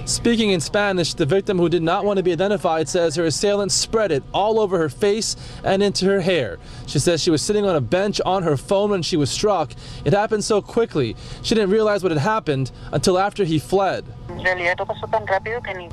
Speaking 0.05 0.51
in 0.51 0.59
Spanish, 0.59 1.13
the 1.13 1.25
victim 1.25 1.57
who 1.57 1.69
did 1.69 1.83
not 1.83 2.05
want 2.05 2.17
to 2.17 2.23
be 2.23 2.31
identified 2.31 2.89
says 2.89 3.15
her 3.15 3.25
assailant 3.25 3.71
spread 3.71 4.11
it 4.11 4.23
all 4.33 4.59
over 4.59 4.77
her 4.77 4.89
face 4.89 5.35
and 5.63 5.81
into 5.81 6.05
her 6.05 6.21
hair. 6.21 6.57
She 6.87 6.99
says 6.99 7.21
she 7.21 7.31
was 7.31 7.41
sitting 7.41 7.65
on 7.65 7.75
a 7.75 7.81
bench 7.81 8.19
on 8.25 8.43
her 8.43 8.57
phone 8.57 8.91
when 8.91 9.01
she 9.01 9.17
was 9.17 9.29
struck. 9.29 9.71
It 10.05 10.13
happened 10.13 10.43
so 10.43 10.61
quickly. 10.61 11.15
She 11.41 11.55
didn't 11.55 11.71
realize 11.71 12.03
what 12.03 12.11
had 12.11 12.21
happened 12.21 12.71
until 12.91 13.17
after 13.17 13.43
he 13.43 13.59
fled. 13.59 14.05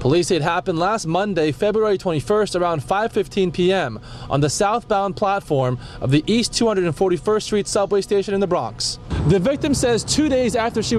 Police 0.00 0.28
say 0.28 0.37
it 0.37 0.42
happened 0.42 0.78
last 0.78 1.06
Monday, 1.06 1.52
February 1.52 1.97
21st 1.97 2.61
around 2.61 2.83
5:15 2.83 3.52
p.m. 3.52 4.00
on 4.28 4.40
the 4.40 4.50
southbound 4.50 5.16
platform 5.16 5.78
of 6.00 6.11
the 6.11 6.25
East 6.26 6.52
241st 6.52 7.42
Street 7.42 7.66
subway 7.68 8.00
station 8.00 8.35
in 8.35 8.40
the 8.40 8.47
Bronx. 8.47 8.99
The 9.28 9.38
victim 9.38 9.73
says 9.73 10.04
2 10.04 10.28
days 10.28 10.56
after 10.56 10.83
she 10.83 10.99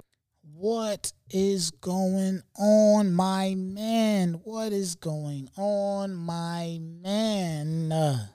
What 0.65 1.13
is 1.29 1.69
going 1.69 2.41
on, 2.57 3.13
my 3.13 3.53
man? 3.53 4.41
What 4.43 4.73
is 4.73 4.95
going 4.95 5.47
on, 5.55 6.15
my 6.15 6.79
man? 6.81 8.29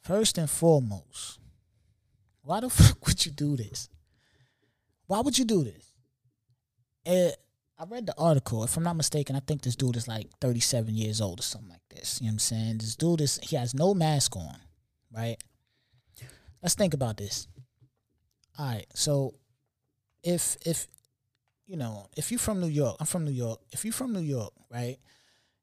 First 0.00 0.38
and 0.38 0.48
foremost, 0.48 1.40
why 2.40 2.60
the 2.60 2.70
fuck 2.70 3.06
would 3.06 3.26
you 3.26 3.32
do 3.32 3.54
this? 3.54 3.90
Why 5.08 5.20
would 5.20 5.36
you 5.36 5.44
do 5.44 5.62
this? 5.62 5.92
It, 7.04 7.36
I 7.78 7.84
read 7.84 8.06
the 8.06 8.14
article. 8.16 8.64
If 8.64 8.74
I'm 8.78 8.84
not 8.84 8.96
mistaken, 8.96 9.36
I 9.36 9.40
think 9.40 9.60
this 9.60 9.76
dude 9.76 9.96
is 9.96 10.08
like 10.08 10.30
37 10.40 10.94
years 10.94 11.20
old 11.20 11.40
or 11.40 11.42
something 11.42 11.68
like 11.68 11.86
this. 11.90 12.18
You 12.22 12.28
know 12.28 12.30
what 12.30 12.32
I'm 12.32 12.38
saying? 12.38 12.78
This 12.78 12.96
dude 12.96 13.20
is 13.20 13.38
he 13.42 13.56
has 13.56 13.74
no 13.74 13.92
mask 13.92 14.36
on, 14.36 14.56
right? 15.14 15.36
Let's 16.62 16.76
think 16.76 16.94
about 16.94 17.18
this. 17.18 17.46
All 18.58 18.64
right, 18.64 18.86
so 18.94 19.34
if 20.22 20.56
if 20.64 20.86
you 21.66 21.76
know 21.76 22.08
if 22.16 22.30
you're 22.30 22.38
from 22.38 22.60
New 22.60 22.68
York, 22.68 22.96
I'm 23.00 23.06
from 23.06 23.24
New 23.24 23.32
York. 23.32 23.60
If 23.72 23.84
you're 23.84 23.92
from 23.92 24.12
New 24.12 24.20
York, 24.20 24.52
right, 24.70 24.98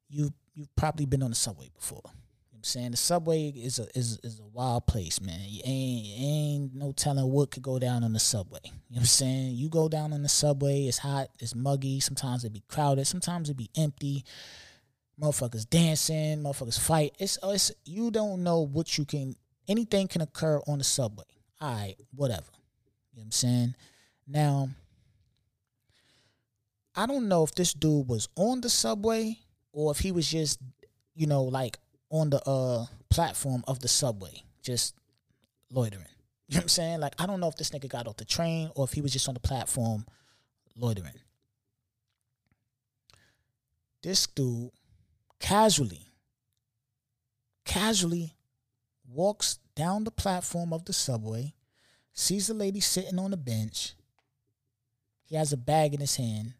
you 0.09 0.31
you've 0.53 0.75
probably 0.75 1.05
been 1.05 1.23
on 1.23 1.29
the 1.29 1.35
subway 1.35 1.69
before. 1.73 2.01
You 2.05 2.11
know 2.53 2.57
I'm 2.57 2.63
saying 2.63 2.91
the 2.91 2.97
subway 2.97 3.49
is 3.49 3.79
a 3.79 3.87
is 3.97 4.19
is 4.23 4.39
a 4.39 4.47
wild 4.53 4.85
place, 4.87 5.21
man. 5.21 5.39
You 5.47 5.61
ain't 5.65 6.19
ain't 6.19 6.75
no 6.75 6.91
telling 6.91 7.29
what 7.31 7.51
could 7.51 7.63
go 7.63 7.79
down 7.79 8.03
on 8.03 8.13
the 8.13 8.19
subway. 8.19 8.59
You 8.63 8.71
know 8.71 8.79
what 8.89 8.99
I'm 9.01 9.05
saying? 9.05 9.55
You 9.55 9.69
go 9.69 9.87
down 9.87 10.13
on 10.13 10.23
the 10.23 10.29
subway, 10.29 10.85
it's 10.85 10.97
hot, 10.97 11.29
it's 11.39 11.55
muggy. 11.55 11.99
Sometimes 11.99 12.43
it 12.43 12.53
be 12.53 12.63
crowded, 12.67 13.05
sometimes 13.05 13.49
it 13.49 13.57
be 13.57 13.69
empty. 13.77 14.25
Motherfuckers 15.21 15.69
dancing, 15.69 16.43
motherfuckers 16.43 16.79
fight. 16.79 17.13
It's 17.19 17.37
oh, 17.43 17.51
it's 17.51 17.71
you 17.85 18.09
don't 18.09 18.43
know 18.43 18.61
what 18.61 18.97
you 18.97 19.05
can. 19.05 19.35
Anything 19.67 20.07
can 20.07 20.21
occur 20.21 20.61
on 20.65 20.77
the 20.77 20.83
subway. 20.83 21.25
All 21.61 21.73
right, 21.73 21.95
whatever. 22.15 22.47
You 23.11 23.17
know 23.17 23.21
what 23.21 23.25
I'm 23.25 23.31
saying? 23.31 23.75
Now, 24.29 24.69
I 26.95 27.07
don't 27.07 27.27
know 27.27 27.43
if 27.43 27.55
this 27.55 27.73
dude 27.73 28.07
was 28.07 28.29
on 28.35 28.61
the 28.61 28.69
subway 28.69 29.39
or 29.71 29.91
if 29.91 29.99
he 29.99 30.11
was 30.11 30.29
just, 30.29 30.59
you 31.15 31.25
know, 31.25 31.43
like 31.43 31.77
on 32.11 32.29
the 32.29 32.41
uh 32.47 32.85
platform 33.09 33.63
of 33.67 33.79
the 33.79 33.87
subway, 33.87 34.43
just 34.61 34.93
loitering. 35.71 36.05
You 36.47 36.55
know 36.55 36.59
what 36.59 36.63
I'm 36.63 36.69
saying? 36.69 36.99
Like 36.99 37.13
I 37.19 37.25
don't 37.25 37.39
know 37.39 37.47
if 37.47 37.55
this 37.55 37.69
nigga 37.69 37.89
got 37.89 38.07
off 38.07 38.17
the 38.17 38.25
train 38.25 38.71
or 38.75 38.85
if 38.85 38.93
he 38.93 39.01
was 39.01 39.13
just 39.13 39.27
on 39.27 39.33
the 39.33 39.39
platform 39.39 40.05
loitering. 40.75 41.13
This 44.01 44.27
dude 44.27 44.71
casually, 45.39 46.07
casually 47.65 48.35
walks 49.07 49.59
down 49.75 50.03
the 50.03 50.11
platform 50.11 50.73
of 50.73 50.85
the 50.85 50.93
subway, 50.93 51.53
sees 52.13 52.47
the 52.47 52.53
lady 52.53 52.79
sitting 52.79 53.19
on 53.19 53.31
the 53.31 53.37
bench. 53.37 53.93
He 55.29 55.35
has 55.35 55.53
a 55.53 55.57
bag 55.57 55.93
in 55.93 55.99
his 55.99 56.15
hand. 56.15 56.55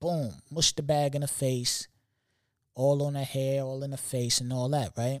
Boom, 0.00 0.34
mush 0.50 0.72
the 0.72 0.82
bag 0.82 1.14
in 1.14 1.20
the 1.22 1.28
face, 1.28 1.88
all 2.74 3.02
on 3.02 3.14
her 3.14 3.24
hair, 3.24 3.62
all 3.62 3.82
in 3.82 3.92
the 3.92 3.96
face, 3.96 4.40
and 4.40 4.52
all 4.52 4.68
that, 4.70 4.92
right? 4.98 5.20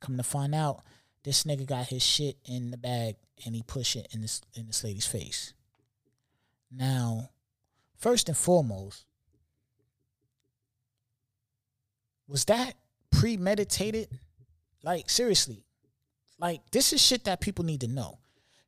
Come 0.00 0.16
to 0.16 0.22
find 0.22 0.54
out, 0.54 0.82
this 1.22 1.44
nigga 1.44 1.64
got 1.66 1.86
his 1.86 2.02
shit 2.02 2.36
in 2.44 2.70
the 2.70 2.76
bag 2.76 3.16
and 3.44 3.54
he 3.54 3.62
push 3.62 3.96
it 3.96 4.08
in 4.12 4.22
this 4.22 4.40
in 4.54 4.66
this 4.66 4.84
lady's 4.84 5.06
face. 5.06 5.54
Now, 6.70 7.30
first 7.96 8.28
and 8.28 8.36
foremost, 8.36 9.04
was 12.26 12.44
that 12.46 12.74
premeditated? 13.10 14.08
Like 14.82 15.10
seriously, 15.10 15.64
like 16.38 16.62
this 16.70 16.92
is 16.92 17.02
shit 17.02 17.24
that 17.24 17.40
people 17.40 17.64
need 17.64 17.82
to 17.82 17.88
know. 17.88 18.18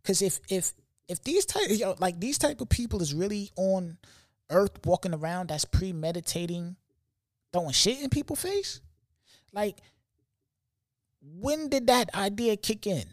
Cause 0.05 0.21
if 0.21 0.41
if 0.49 0.73
if 1.13 1.23
these 1.23 1.45
type 1.45 1.69
like 2.01 2.19
these 2.19 2.39
type 2.39 2.61
of 2.61 2.69
people 2.69 3.03
is 3.03 3.13
really 3.13 3.51
on 3.57 3.99
earth 4.51 4.85
walking 4.85 5.15
around 5.15 5.49
that's 5.49 5.65
premeditating 5.65 6.77
throwing 7.53 7.71
shit 7.73 8.01
in 8.01 8.09
people's 8.09 8.43
face, 8.43 8.81
like 9.53 9.77
when 11.21 11.69
did 11.69 11.87
that 11.87 12.13
idea 12.15 12.57
kick 12.57 12.87
in? 12.87 13.05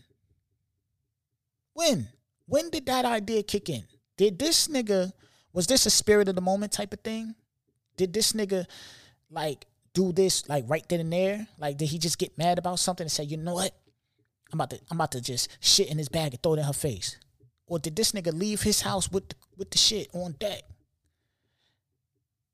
When? 1.73 2.07
When 2.47 2.69
did 2.69 2.85
that 2.87 3.05
idea 3.05 3.43
kick 3.43 3.69
in? 3.69 3.83
Did 4.17 4.39
this 4.39 4.67
nigga 4.67 5.11
was 5.53 5.67
this 5.67 5.85
a 5.85 5.89
spirit 5.89 6.29
of 6.29 6.35
the 6.35 6.41
moment 6.41 6.71
type 6.71 6.93
of 6.93 7.01
thing? 7.01 7.35
Did 7.97 8.13
this 8.13 8.31
nigga 8.31 8.65
like 9.29 9.65
do 9.93 10.13
this 10.13 10.47
like 10.47 10.63
right 10.67 10.87
then 10.87 11.01
and 11.01 11.11
there? 11.11 11.47
Like 11.57 11.77
did 11.77 11.89
he 11.89 11.99
just 11.99 12.17
get 12.17 12.37
mad 12.37 12.57
about 12.57 12.79
something 12.79 13.03
and 13.03 13.11
say, 13.11 13.25
you 13.25 13.35
know 13.37 13.55
what? 13.55 13.75
I'm 14.53 14.59
about 14.59 14.69
to 14.69 14.79
I'm 14.89 14.97
about 14.97 15.11
to 15.11 15.21
just 15.21 15.49
shit 15.59 15.89
in 15.89 15.97
his 15.97 16.09
bag 16.09 16.33
and 16.33 16.41
throw 16.41 16.53
it 16.53 16.59
in 16.59 16.65
her 16.65 16.73
face. 16.73 17.17
Or 17.69 17.79
did 17.79 17.95
this 17.95 18.11
nigga 18.11 18.33
leave 18.37 18.63
his 18.63 18.81
house 18.81 19.09
with 19.11 19.29
the, 19.29 19.35
with 19.55 19.69
the 19.69 19.77
shit 19.77 20.09
on 20.13 20.33
deck? 20.33 20.63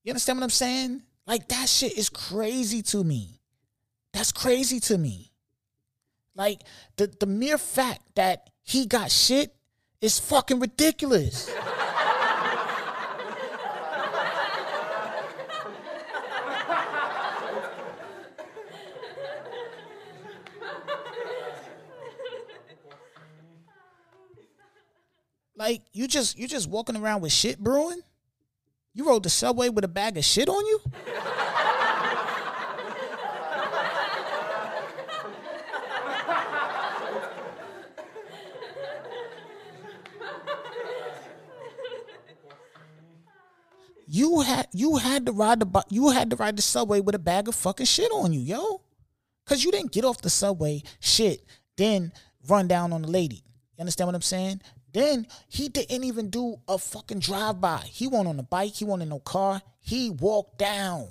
You 0.04 0.12
understand 0.12 0.38
what 0.40 0.44
I'm 0.44 0.50
saying? 0.52 1.02
Like 1.26 1.48
that 1.48 1.68
shit 1.68 1.98
is 1.98 2.10
crazy 2.10 2.84
to 2.84 3.04
me. 3.04 3.40
That's 4.14 4.32
crazy 4.32 4.80
to 4.82 4.98
me. 4.98 5.32
Like 6.36 6.62
the 6.98 7.08
the 7.08 7.26
mere 7.26 7.58
fact 7.58 8.02
that 8.16 8.50
he 8.62 8.86
got 8.86 9.10
shit 9.10 9.56
is 10.02 10.20
fucking 10.20 10.60
ridiculous. 10.60 11.50
like 25.56 25.82
you 25.94 26.08
just 26.08 26.38
you 26.38 26.48
just 26.48 26.70
walking 26.70 26.96
around 26.96 27.22
with 27.22 27.32
shit 27.32 27.60
brewing? 27.60 28.02
You 28.94 29.08
rode 29.08 29.24
the 29.24 29.30
subway 29.30 29.70
with 29.70 29.84
a 29.84 29.90
bag 29.90 30.18
of 30.18 30.24
shit 30.24 30.50
on 30.50 30.66
you? 30.66 30.82
You 44.08 44.42
had 44.42 44.68
you 44.72 44.96
had 44.96 45.26
to 45.26 45.32
ride 45.34 45.60
the 45.60 45.84
you 45.90 46.10
had 46.12 46.30
to 46.30 46.36
ride 46.36 46.56
the 46.56 46.62
subway 46.62 47.02
with 47.02 47.16
a 47.16 47.20
bag 47.20 47.48
of 47.48 47.56
fucking 47.56 47.86
shit 47.86 48.12
on 48.12 48.32
you, 48.32 48.40
yo. 48.40 48.82
Cause 49.46 49.64
you 49.64 49.72
didn't 49.72 49.92
get 49.92 50.06
off 50.06 50.22
the 50.22 50.30
subway, 50.30 50.82
shit, 51.00 51.46
then 51.76 52.12
run 52.48 52.68
down 52.68 52.94
on 52.94 53.02
the 53.02 53.10
lady. 53.10 53.44
You 53.78 53.82
understand 53.82 54.08
what 54.08 54.16
I'm 54.16 54.22
saying? 54.22 54.62
Then 54.96 55.28
he 55.50 55.68
didn't 55.68 56.06
even 56.06 56.30
do 56.30 56.56
a 56.70 56.78
fucking 56.78 57.20
drive 57.20 57.60
by. 57.60 57.82
He 57.84 58.08
went 58.08 58.30
on 58.30 58.40
a 58.40 58.44
bike. 58.44 58.76
He 58.76 58.86
went 58.86 59.02
in 59.02 59.10
no 59.10 59.20
car. 59.20 59.62
He 59.82 60.10
walked 60.10 60.58
down. 60.58 61.10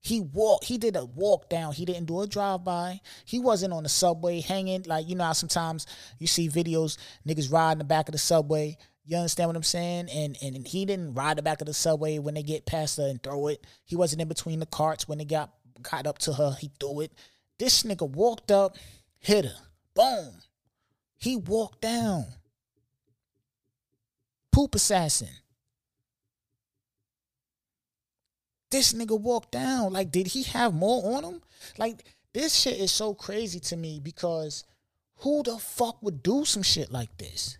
He 0.00 0.18
walked. 0.20 0.64
He 0.64 0.76
did 0.76 0.96
a 0.96 1.04
walk 1.04 1.48
down. 1.48 1.72
He 1.72 1.84
didn't 1.84 2.06
do 2.06 2.20
a 2.20 2.26
drive 2.26 2.64
by. 2.64 3.00
He 3.24 3.38
wasn't 3.38 3.74
on 3.74 3.84
the 3.84 3.88
subway 3.88 4.40
hanging 4.40 4.82
like 4.88 5.08
you 5.08 5.14
know 5.14 5.22
how 5.22 5.34
sometimes 5.34 5.86
you 6.18 6.26
see 6.26 6.48
videos 6.48 6.98
niggas 7.24 7.52
ride 7.52 7.72
in 7.72 7.78
the 7.78 7.84
back 7.84 8.08
of 8.08 8.12
the 8.12 8.18
subway. 8.18 8.76
You 9.04 9.18
understand 9.18 9.50
what 9.50 9.56
I'm 9.56 9.62
saying? 9.62 10.08
And 10.12 10.36
and 10.42 10.66
he 10.66 10.84
didn't 10.84 11.14
ride 11.14 11.38
the 11.38 11.42
back 11.42 11.60
of 11.60 11.68
the 11.68 11.74
subway 11.74 12.18
when 12.18 12.34
they 12.34 12.42
get 12.42 12.66
past 12.66 12.96
her 12.96 13.06
and 13.06 13.22
throw 13.22 13.46
it. 13.46 13.64
He 13.84 13.94
wasn't 13.94 14.22
in 14.22 14.26
between 14.26 14.58
the 14.58 14.66
carts 14.66 15.06
when 15.06 15.18
they 15.18 15.24
got 15.24 15.52
got 15.80 16.08
up 16.08 16.18
to 16.18 16.32
her. 16.32 16.56
He 16.58 16.72
threw 16.80 17.02
it. 17.02 17.12
This 17.56 17.84
nigga 17.84 18.10
walked 18.10 18.50
up, 18.50 18.76
hit 19.20 19.44
her, 19.44 19.62
boom. 19.94 20.32
He 21.18 21.36
walked 21.36 21.82
down. 21.82 22.26
Poop 24.60 24.74
assassin. 24.74 25.30
This 28.70 28.92
nigga 28.92 29.18
walked 29.18 29.52
down. 29.52 29.94
Like, 29.94 30.10
did 30.10 30.26
he 30.26 30.42
have 30.42 30.74
more 30.74 31.16
on 31.16 31.24
him? 31.24 31.42
Like, 31.78 32.04
this 32.34 32.54
shit 32.54 32.78
is 32.78 32.92
so 32.92 33.14
crazy 33.14 33.58
to 33.60 33.76
me 33.78 34.00
because 34.04 34.64
who 35.20 35.42
the 35.42 35.56
fuck 35.56 36.02
would 36.02 36.22
do 36.22 36.44
some 36.44 36.62
shit 36.62 36.92
like 36.92 37.16
this? 37.16 37.56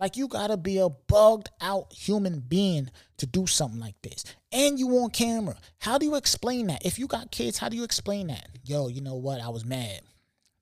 Like, 0.00 0.16
you 0.16 0.26
gotta 0.26 0.56
be 0.56 0.78
a 0.78 0.88
bugged 0.88 1.48
out 1.60 1.92
human 1.92 2.40
being 2.40 2.90
to 3.18 3.26
do 3.26 3.46
something 3.46 3.78
like 3.78 4.02
this. 4.02 4.24
And 4.50 4.80
you 4.80 4.88
on 4.98 5.10
camera. 5.10 5.58
How 5.78 5.98
do 5.98 6.06
you 6.06 6.16
explain 6.16 6.66
that? 6.66 6.84
If 6.84 6.98
you 6.98 7.06
got 7.06 7.30
kids, 7.30 7.58
how 7.58 7.68
do 7.68 7.76
you 7.76 7.84
explain 7.84 8.26
that? 8.26 8.48
Yo, 8.64 8.88
you 8.88 9.00
know 9.00 9.14
what? 9.14 9.40
I 9.40 9.50
was 9.50 9.64
mad. 9.64 10.00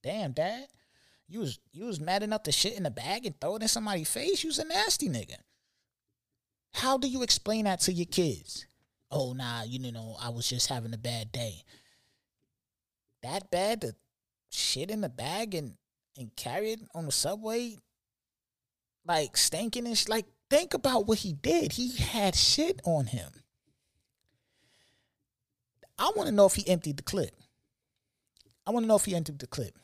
Damn, 0.03 0.33
dad. 0.33 0.67
You 1.29 1.41
was 1.41 1.59
you 1.73 1.87
was 1.87 2.01
mad 2.01 2.23
enough 2.23 2.45
to 2.45 2.53
shit 2.53 2.77
in 2.77 2.85
the 2.85 2.91
bag 2.91 3.27
and 3.27 3.39
throw 3.41 3.57
it 3.57 3.63
in 3.63 3.69
somebody's 3.69 4.11
face. 4.11 4.43
You 4.45 4.49
was 4.49 4.59
a 4.59 4.65
nasty 4.65 5.09
nigga. 5.09 5.37
How 6.75 6.99
do 6.99 7.09
you 7.09 7.23
explain 7.23 7.65
that 7.65 7.81
to 7.81 7.93
your 7.93 8.07
kids? 8.07 8.67
Oh 9.11 9.33
nah, 9.33 9.63
you 9.65 9.91
know, 9.91 10.17
I 10.21 10.29
was 10.29 10.49
just 10.49 10.69
having 10.69 10.95
a 10.95 10.99
bad 10.99 11.33
day. 11.33 11.65
That 13.23 13.51
bad 13.51 13.81
to 13.81 13.95
shit 14.51 14.91
in 14.91 15.01
the 15.01 15.09
bag 15.09 15.55
and 15.55 15.75
and 16.19 16.35
carry 16.37 16.73
it 16.73 16.81
on 16.95 17.07
the 17.07 17.13
subway, 17.13 17.77
like 19.07 19.37
stinking 19.37 19.87
and 19.87 19.99
sh- 19.99 20.09
like. 20.09 20.27
Think 20.49 20.75
about 20.75 21.09
what 21.09 21.19
he 21.19 21.33
did. 21.33 21.73
He 21.73 21.97
had 21.97 22.37
shit 22.37 22.81
on 22.85 23.07
him. 23.07 23.33
I 25.99 26.13
want 26.15 26.29
to 26.29 26.33
know 26.33 26.47
if 26.47 26.55
he 26.55 26.69
emptied 26.69 26.99
the 26.99 27.03
clip. 27.03 27.35
I 28.65 28.71
want 28.71 28.85
to 28.85 28.87
know 28.87 28.95
if 28.95 29.07
he 29.07 29.17
emptied 29.17 29.41
the 29.41 29.49
clip. 29.49 29.77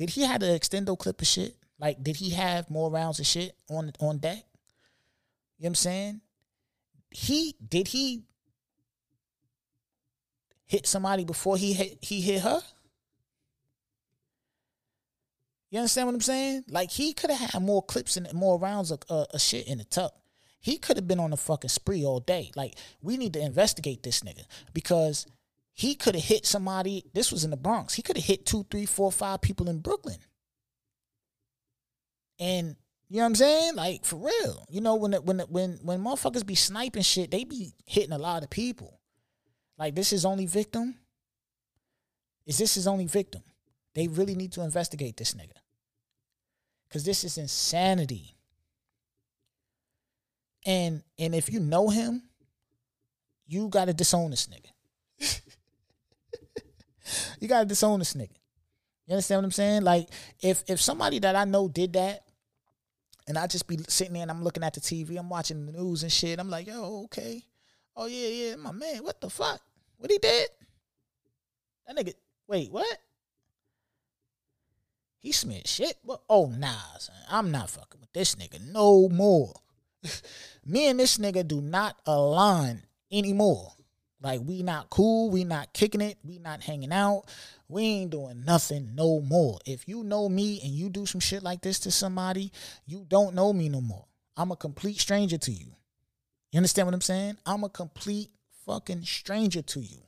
Did 0.00 0.08
he 0.08 0.22
have 0.22 0.42
an 0.42 0.58
extendo 0.58 0.98
clip 0.98 1.20
of 1.20 1.26
shit? 1.26 1.56
Like, 1.78 2.02
did 2.02 2.16
he 2.16 2.30
have 2.30 2.70
more 2.70 2.90
rounds 2.90 3.20
of 3.20 3.26
shit 3.26 3.54
on 3.68 3.92
on 4.00 4.16
deck? 4.16 4.38
You 5.58 5.64
know 5.64 5.66
what 5.66 5.66
I'm 5.66 5.74
saying? 5.74 6.20
He 7.10 7.54
did 7.68 7.88
he 7.88 8.22
hit 10.64 10.86
somebody 10.86 11.26
before 11.26 11.58
he 11.58 11.74
hit 11.74 11.98
he 12.00 12.22
hit 12.22 12.40
her? 12.40 12.62
You 15.70 15.80
understand 15.80 16.06
what 16.06 16.14
I'm 16.14 16.22
saying? 16.22 16.64
Like 16.70 16.92
he 16.92 17.12
could 17.12 17.28
have 17.28 17.50
had 17.50 17.62
more 17.62 17.82
clips 17.82 18.16
and 18.16 18.32
more 18.32 18.58
rounds 18.58 18.90
of, 18.90 19.00
uh, 19.10 19.26
shit 19.36 19.68
in 19.68 19.76
the 19.76 19.84
tuck. 19.84 20.14
He 20.60 20.78
could 20.78 20.96
have 20.96 21.08
been 21.08 21.20
on 21.20 21.34
a 21.34 21.36
fucking 21.36 21.68
spree 21.68 22.06
all 22.06 22.20
day. 22.20 22.52
Like 22.56 22.74
we 23.02 23.18
need 23.18 23.34
to 23.34 23.40
investigate 23.40 24.02
this 24.02 24.20
nigga 24.20 24.46
because 24.72 25.26
he 25.80 25.94
could 25.94 26.14
have 26.14 26.24
hit 26.24 26.44
somebody. 26.44 27.06
This 27.14 27.32
was 27.32 27.42
in 27.42 27.50
the 27.50 27.56
Bronx. 27.56 27.94
He 27.94 28.02
could 28.02 28.18
have 28.18 28.26
hit 28.26 28.44
two, 28.44 28.66
three, 28.70 28.84
four, 28.84 29.10
five 29.10 29.40
people 29.40 29.66
in 29.70 29.78
Brooklyn. 29.78 30.18
And 32.38 32.76
you 33.08 33.16
know 33.16 33.22
what 33.22 33.28
I'm 33.28 33.34
saying? 33.36 33.76
Like 33.76 34.04
for 34.04 34.16
real. 34.16 34.66
You 34.68 34.82
know 34.82 34.96
when 34.96 35.14
when 35.14 35.38
when 35.48 35.78
when 35.82 36.04
motherfuckers 36.04 36.44
be 36.44 36.54
sniping 36.54 37.00
shit, 37.00 37.30
they 37.30 37.44
be 37.44 37.72
hitting 37.86 38.12
a 38.12 38.18
lot 38.18 38.42
of 38.42 38.50
people. 38.50 39.00
Like 39.78 39.94
this 39.94 40.12
is 40.12 40.26
only 40.26 40.44
victim. 40.44 40.96
Is 42.44 42.58
this 42.58 42.74
his 42.74 42.86
only 42.86 43.06
victim? 43.06 43.42
They 43.94 44.06
really 44.06 44.34
need 44.34 44.52
to 44.52 44.62
investigate 44.62 45.16
this 45.16 45.32
nigga. 45.32 45.56
Cause 46.92 47.04
this 47.06 47.24
is 47.24 47.38
insanity. 47.38 48.36
And 50.66 51.02
and 51.18 51.34
if 51.34 51.50
you 51.50 51.58
know 51.58 51.88
him, 51.88 52.24
you 53.46 53.70
gotta 53.70 53.94
disown 53.94 54.30
this 54.30 54.46
nigga. 54.46 55.40
you 57.40 57.48
gotta 57.48 57.66
disown 57.66 57.98
this 57.98 58.14
nigga. 58.14 58.36
You 59.06 59.14
understand 59.14 59.40
what 59.40 59.46
I'm 59.46 59.52
saying? 59.52 59.82
Like 59.82 60.08
if 60.40 60.62
if 60.68 60.80
somebody 60.80 61.18
that 61.20 61.36
I 61.36 61.44
know 61.44 61.68
did 61.68 61.94
that, 61.94 62.22
and 63.26 63.38
I 63.38 63.46
just 63.46 63.66
be 63.66 63.78
sitting 63.88 64.14
there 64.14 64.22
and 64.22 64.30
I'm 64.30 64.42
looking 64.42 64.64
at 64.64 64.74
the 64.74 64.80
TV, 64.80 65.18
I'm 65.18 65.28
watching 65.28 65.66
the 65.66 65.72
news 65.72 66.02
and 66.02 66.12
shit. 66.12 66.38
I'm 66.38 66.50
like, 66.50 66.66
yo, 66.66 67.04
okay. 67.04 67.44
Oh 67.96 68.06
yeah, 68.06 68.28
yeah, 68.28 68.56
my 68.56 68.72
man. 68.72 69.04
What 69.04 69.20
the 69.20 69.30
fuck? 69.30 69.60
What 69.98 70.10
he 70.10 70.18
did? 70.18 70.48
That 71.86 71.96
nigga. 71.96 72.14
Wait, 72.46 72.70
what? 72.72 72.98
He 75.18 75.32
smeared 75.32 75.68
shit. 75.68 75.96
What? 76.02 76.22
Oh 76.28 76.46
nah, 76.46 76.96
son. 76.98 77.14
I'm 77.28 77.50
not 77.50 77.70
fucking 77.70 78.00
with 78.00 78.12
this 78.12 78.34
nigga 78.34 78.60
no 78.72 79.08
more. 79.08 79.54
Me 80.64 80.88
and 80.88 80.98
this 80.98 81.18
nigga 81.18 81.46
do 81.46 81.60
not 81.60 82.00
align 82.06 82.82
anymore. 83.12 83.72
Like 84.22 84.40
we 84.44 84.62
not 84.62 84.90
cool, 84.90 85.30
we 85.30 85.44
not 85.44 85.72
kicking 85.72 86.02
it, 86.02 86.18
we 86.22 86.38
not 86.38 86.62
hanging 86.62 86.92
out, 86.92 87.24
we 87.68 87.82
ain't 87.84 88.10
doing 88.10 88.44
nothing 88.44 88.94
no 88.94 89.20
more. 89.20 89.58
If 89.64 89.88
you 89.88 90.04
know 90.04 90.28
me 90.28 90.60
and 90.62 90.72
you 90.72 90.90
do 90.90 91.06
some 91.06 91.20
shit 91.20 91.42
like 91.42 91.62
this 91.62 91.80
to 91.80 91.90
somebody, 91.90 92.52
you 92.86 93.06
don't 93.08 93.34
know 93.34 93.52
me 93.52 93.68
no 93.68 93.80
more. 93.80 94.04
I'm 94.36 94.52
a 94.52 94.56
complete 94.56 95.00
stranger 95.00 95.38
to 95.38 95.52
you. 95.52 95.74
You 96.52 96.58
understand 96.58 96.86
what 96.86 96.94
I'm 96.94 97.00
saying? 97.00 97.38
I'm 97.46 97.64
a 97.64 97.68
complete 97.68 98.30
fucking 98.66 99.04
stranger 99.04 99.62
to 99.62 99.80
you. 99.80 100.02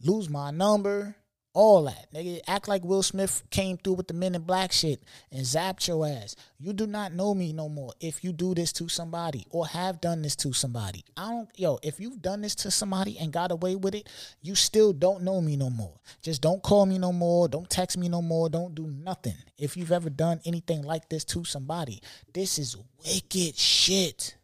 Lose 0.00 0.28
my 0.28 0.50
number, 0.50 1.14
all 1.54 1.84
that. 1.84 2.12
Nigga, 2.14 2.40
act 2.46 2.68
like 2.68 2.84
Will 2.84 3.02
Smith 3.02 3.42
came 3.50 3.76
through 3.76 3.94
with 3.94 4.08
the 4.08 4.14
men 4.14 4.34
in 4.34 4.42
black 4.42 4.72
shit 4.72 5.02
and 5.30 5.42
zapped 5.42 5.86
your 5.86 6.06
ass. 6.06 6.34
You 6.58 6.72
do 6.72 6.86
not 6.86 7.12
know 7.12 7.34
me 7.34 7.52
no 7.52 7.68
more 7.68 7.92
if 8.00 8.24
you 8.24 8.32
do 8.32 8.54
this 8.54 8.72
to 8.74 8.88
somebody 8.88 9.46
or 9.50 9.66
have 9.66 10.00
done 10.00 10.22
this 10.22 10.36
to 10.36 10.52
somebody. 10.52 11.04
I 11.16 11.28
don't, 11.28 11.48
yo, 11.56 11.78
if 11.82 12.00
you've 12.00 12.22
done 12.22 12.40
this 12.40 12.54
to 12.56 12.70
somebody 12.70 13.18
and 13.18 13.32
got 13.32 13.52
away 13.52 13.76
with 13.76 13.94
it, 13.94 14.08
you 14.40 14.54
still 14.54 14.92
don't 14.92 15.22
know 15.22 15.40
me 15.40 15.56
no 15.56 15.70
more. 15.70 16.00
Just 16.22 16.40
don't 16.40 16.62
call 16.62 16.86
me 16.86 16.98
no 16.98 17.12
more. 17.12 17.48
Don't 17.48 17.68
text 17.68 17.98
me 17.98 18.08
no 18.08 18.22
more. 18.22 18.48
Don't 18.48 18.74
do 18.74 18.86
nothing. 18.86 19.36
If 19.58 19.76
you've 19.76 19.92
ever 19.92 20.10
done 20.10 20.40
anything 20.44 20.82
like 20.82 21.08
this 21.08 21.24
to 21.26 21.44
somebody, 21.44 22.00
this 22.32 22.58
is 22.58 22.76
wicked 23.04 23.56
shit. 23.56 24.36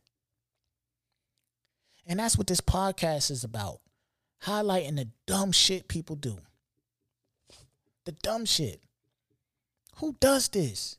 And 2.07 2.19
that's 2.21 2.39
what 2.39 2.47
this 2.47 2.61
podcast 2.61 3.31
is 3.31 3.45
about 3.45 3.81
highlighting 4.45 4.97
the 4.97 5.09
dumb 5.27 5.53
shit 5.53 5.89
people 5.89 6.17
do. 6.17 6.39
The 8.09 8.13
dumb 8.13 8.47
shit. 8.47 8.81
Who 9.97 10.17
does 10.19 10.49
this? 10.49 10.97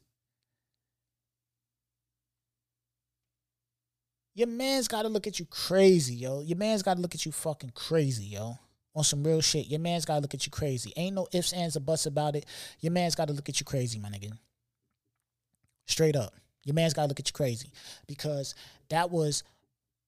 Your 4.36 4.48
man's 4.48 4.88
got 4.88 5.02
to 5.02 5.10
look 5.10 5.26
at 5.26 5.40
you 5.40 5.48
crazy, 5.48 6.14
yo. 6.14 6.42
Your 6.42 6.60
man's 6.60 6.84
got 6.84 6.98
to 6.98 7.02
look 7.02 7.16
at 7.16 7.26
you 7.26 7.32
fucking 7.32 7.72
crazy, 7.74 8.26
yo. 8.26 8.60
On 8.94 9.04
some 9.04 9.24
real 9.24 9.42
shit. 9.42 9.66
Your 9.66 9.80
man's 9.80 10.06
got 10.06 10.18
to 10.18 10.22
look 10.22 10.36
at 10.36 10.46
you 10.46 10.52
crazy. 10.52 10.94
Ain't 10.96 11.16
no 11.16 11.26
ifs, 11.34 11.52
ands, 11.52 11.76
or 11.76 11.80
buts 11.80 12.06
about 12.06 12.36
it. 12.36 12.46
Your 12.80 12.92
man's 12.92 13.16
got 13.16 13.28
to 13.30 13.34
look 13.34 13.50
at 13.50 13.60
you 13.60 13.66
crazy, 13.66 13.98
my 13.98 14.10
nigga. 14.10 14.32
Straight 15.88 16.16
up. 16.16 16.36
Your 16.64 16.76
man's 16.76 16.94
got 16.94 17.02
to 17.02 17.08
look 17.08 17.20
at 17.20 17.28
you 17.28 17.34
crazy 17.34 17.74
because 18.06 18.54
that 18.90 19.10
was 19.10 19.44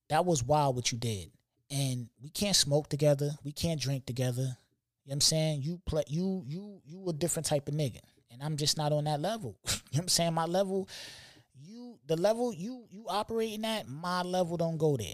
that 0.10 0.24
was 0.24 0.44
wild 0.44 0.76
what 0.76 0.92
you 0.92 1.00
did. 1.00 1.32
And 1.72 2.10
we 2.22 2.30
can't 2.30 2.56
smoke 2.56 2.90
together. 2.90 3.32
We 3.44 3.54
can't 3.54 3.82
drink 3.82 4.06
together. 4.06 4.56
You 5.04 5.10
know 5.10 5.14
what 5.14 5.16
I'm 5.16 5.22
saying? 5.22 5.62
You 5.64 5.82
play 5.86 6.04
you 6.08 6.44
you 6.46 6.82
you 6.86 7.10
a 7.10 7.14
different 7.14 7.46
type 7.46 7.68
of 7.68 7.74
nigga. 7.74 8.00
And 8.32 8.42
I'm 8.42 8.56
just 8.56 8.78
not 8.78 8.94
on 8.94 9.06
that 9.06 9.20
level. 9.20 9.58
you 9.66 9.72
know 9.72 9.80
what 9.92 10.02
I'm 10.02 10.08
saying? 10.08 10.34
My 10.34 10.46
level, 10.46 10.88
you 11.60 11.98
the 12.08 12.16
level 12.16 12.54
you 12.54 12.86
you 12.90 13.06
operating 13.08 13.66
at, 13.66 13.88
my 13.88 14.22
level 14.22 14.58
don't 14.58 14.78
go 14.78 14.98
there. 14.98 15.08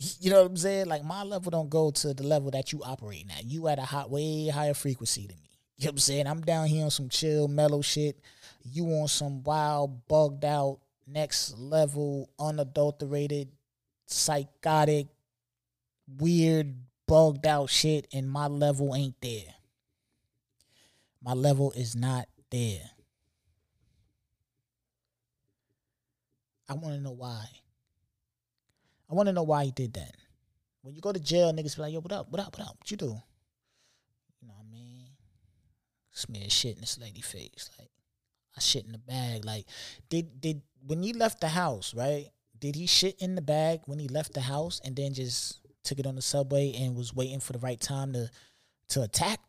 You 0.20 0.30
know 0.30 0.42
what 0.42 0.50
I'm 0.50 0.56
saying? 0.56 0.86
Like 0.86 1.02
my 1.02 1.24
level 1.24 1.50
don't 1.50 1.70
go 1.70 1.90
to 1.90 2.14
the 2.14 2.22
level 2.22 2.52
that 2.52 2.72
you 2.72 2.82
operating 2.84 3.30
at. 3.36 3.44
You 3.44 3.66
at 3.66 3.80
a 3.80 3.82
hot 3.82 4.10
way 4.10 4.46
higher 4.46 4.74
frequency 4.74 5.26
than 5.26 5.36
me. 5.40 5.50
You 5.76 5.86
know 5.86 5.88
what 5.88 5.92
I'm 5.94 5.98
saying? 5.98 6.26
I'm 6.28 6.40
down 6.40 6.66
here 6.66 6.84
on 6.84 6.90
some 6.90 7.08
chill, 7.08 7.48
mellow 7.48 7.82
shit. 7.82 8.20
You 8.62 8.86
on 8.92 9.08
some 9.08 9.42
wild, 9.42 10.06
bugged 10.06 10.44
out, 10.44 10.78
next 11.06 11.58
level, 11.58 12.30
unadulterated, 12.38 13.48
psychotic, 14.06 15.06
weird, 16.18 16.74
bugged 17.08 17.46
out 17.46 17.70
shit, 17.70 18.06
and 18.12 18.30
my 18.30 18.46
level 18.46 18.94
ain't 18.94 19.20
there. 19.20 19.54
My 21.20 21.32
level 21.32 21.72
is 21.72 21.96
not 21.96 22.28
there. 22.50 22.90
I 26.68 26.74
want 26.74 26.94
to 26.94 27.00
know 27.00 27.12
why. 27.12 27.44
I 29.10 29.14
want 29.14 29.26
to 29.26 29.32
know 29.32 29.42
why 29.42 29.64
he 29.64 29.70
did 29.72 29.94
that. 29.94 30.12
When 30.82 30.94
you 30.94 31.00
go 31.00 31.12
to 31.12 31.18
jail, 31.18 31.52
niggas 31.52 31.76
be 31.76 31.82
like, 31.82 31.92
yo, 31.92 32.00
what 32.00 32.12
up? 32.12 32.30
What 32.30 32.40
up? 32.40 32.56
What 32.56 32.68
up? 32.68 32.76
What 32.78 32.90
you 32.90 32.96
do? 32.96 33.06
You 33.06 34.46
know 34.46 34.54
what 34.54 34.66
I 34.68 34.72
mean? 34.72 35.08
Smear 36.12 36.48
shit 36.50 36.76
in 36.76 36.82
this 36.82 36.98
lady 36.98 37.22
face. 37.22 37.70
Like, 37.78 37.90
I 38.56 38.60
shit 38.60 38.84
in 38.84 38.92
the 38.92 38.98
bag. 38.98 39.44
Like, 39.44 39.64
did 40.08 40.40
did 40.40 40.62
when 40.86 41.02
you 41.02 41.14
left 41.14 41.40
the 41.40 41.48
house, 41.48 41.94
right? 41.94 42.26
Did 42.58 42.76
he 42.76 42.86
shit 42.86 43.16
in 43.20 43.34
the 43.34 43.42
bag 43.42 43.80
when 43.86 43.98
he 43.98 44.08
left 44.08 44.34
the 44.34 44.40
house 44.40 44.80
and 44.84 44.94
then 44.94 45.14
just 45.14 45.60
took 45.88 45.98
it 45.98 46.06
on 46.06 46.14
the 46.14 46.22
subway 46.22 46.72
and 46.78 46.94
was 46.94 47.14
waiting 47.14 47.40
for 47.40 47.52
the 47.52 47.58
right 47.58 47.80
time 47.80 48.12
to 48.12 48.30
to 48.90 49.02
attack? 49.02 49.40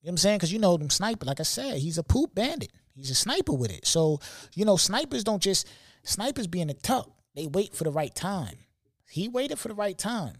You 0.00 0.08
know 0.08 0.10
what 0.10 0.12
I'm 0.12 0.16
saying? 0.18 0.38
Because 0.38 0.52
you 0.52 0.58
know 0.58 0.76
them 0.76 0.90
sniper, 0.90 1.26
like 1.26 1.40
I 1.40 1.44
said, 1.44 1.78
he's 1.78 1.98
a 1.98 2.02
poop 2.02 2.34
bandit. 2.34 2.70
He's 2.94 3.10
a 3.10 3.14
sniper 3.14 3.52
with 3.52 3.72
it. 3.72 3.86
So, 3.86 4.20
you 4.54 4.64
know, 4.64 4.76
snipers 4.76 5.24
don't 5.24 5.42
just 5.42 5.68
snipers 6.02 6.46
be 6.46 6.60
in 6.60 6.72
tuck. 6.82 7.10
They 7.34 7.46
wait 7.46 7.74
for 7.74 7.84
the 7.84 7.90
right 7.90 8.14
time. 8.14 8.58
He 9.08 9.28
waited 9.28 9.58
for 9.58 9.68
the 9.68 9.74
right 9.74 9.96
time. 9.96 10.34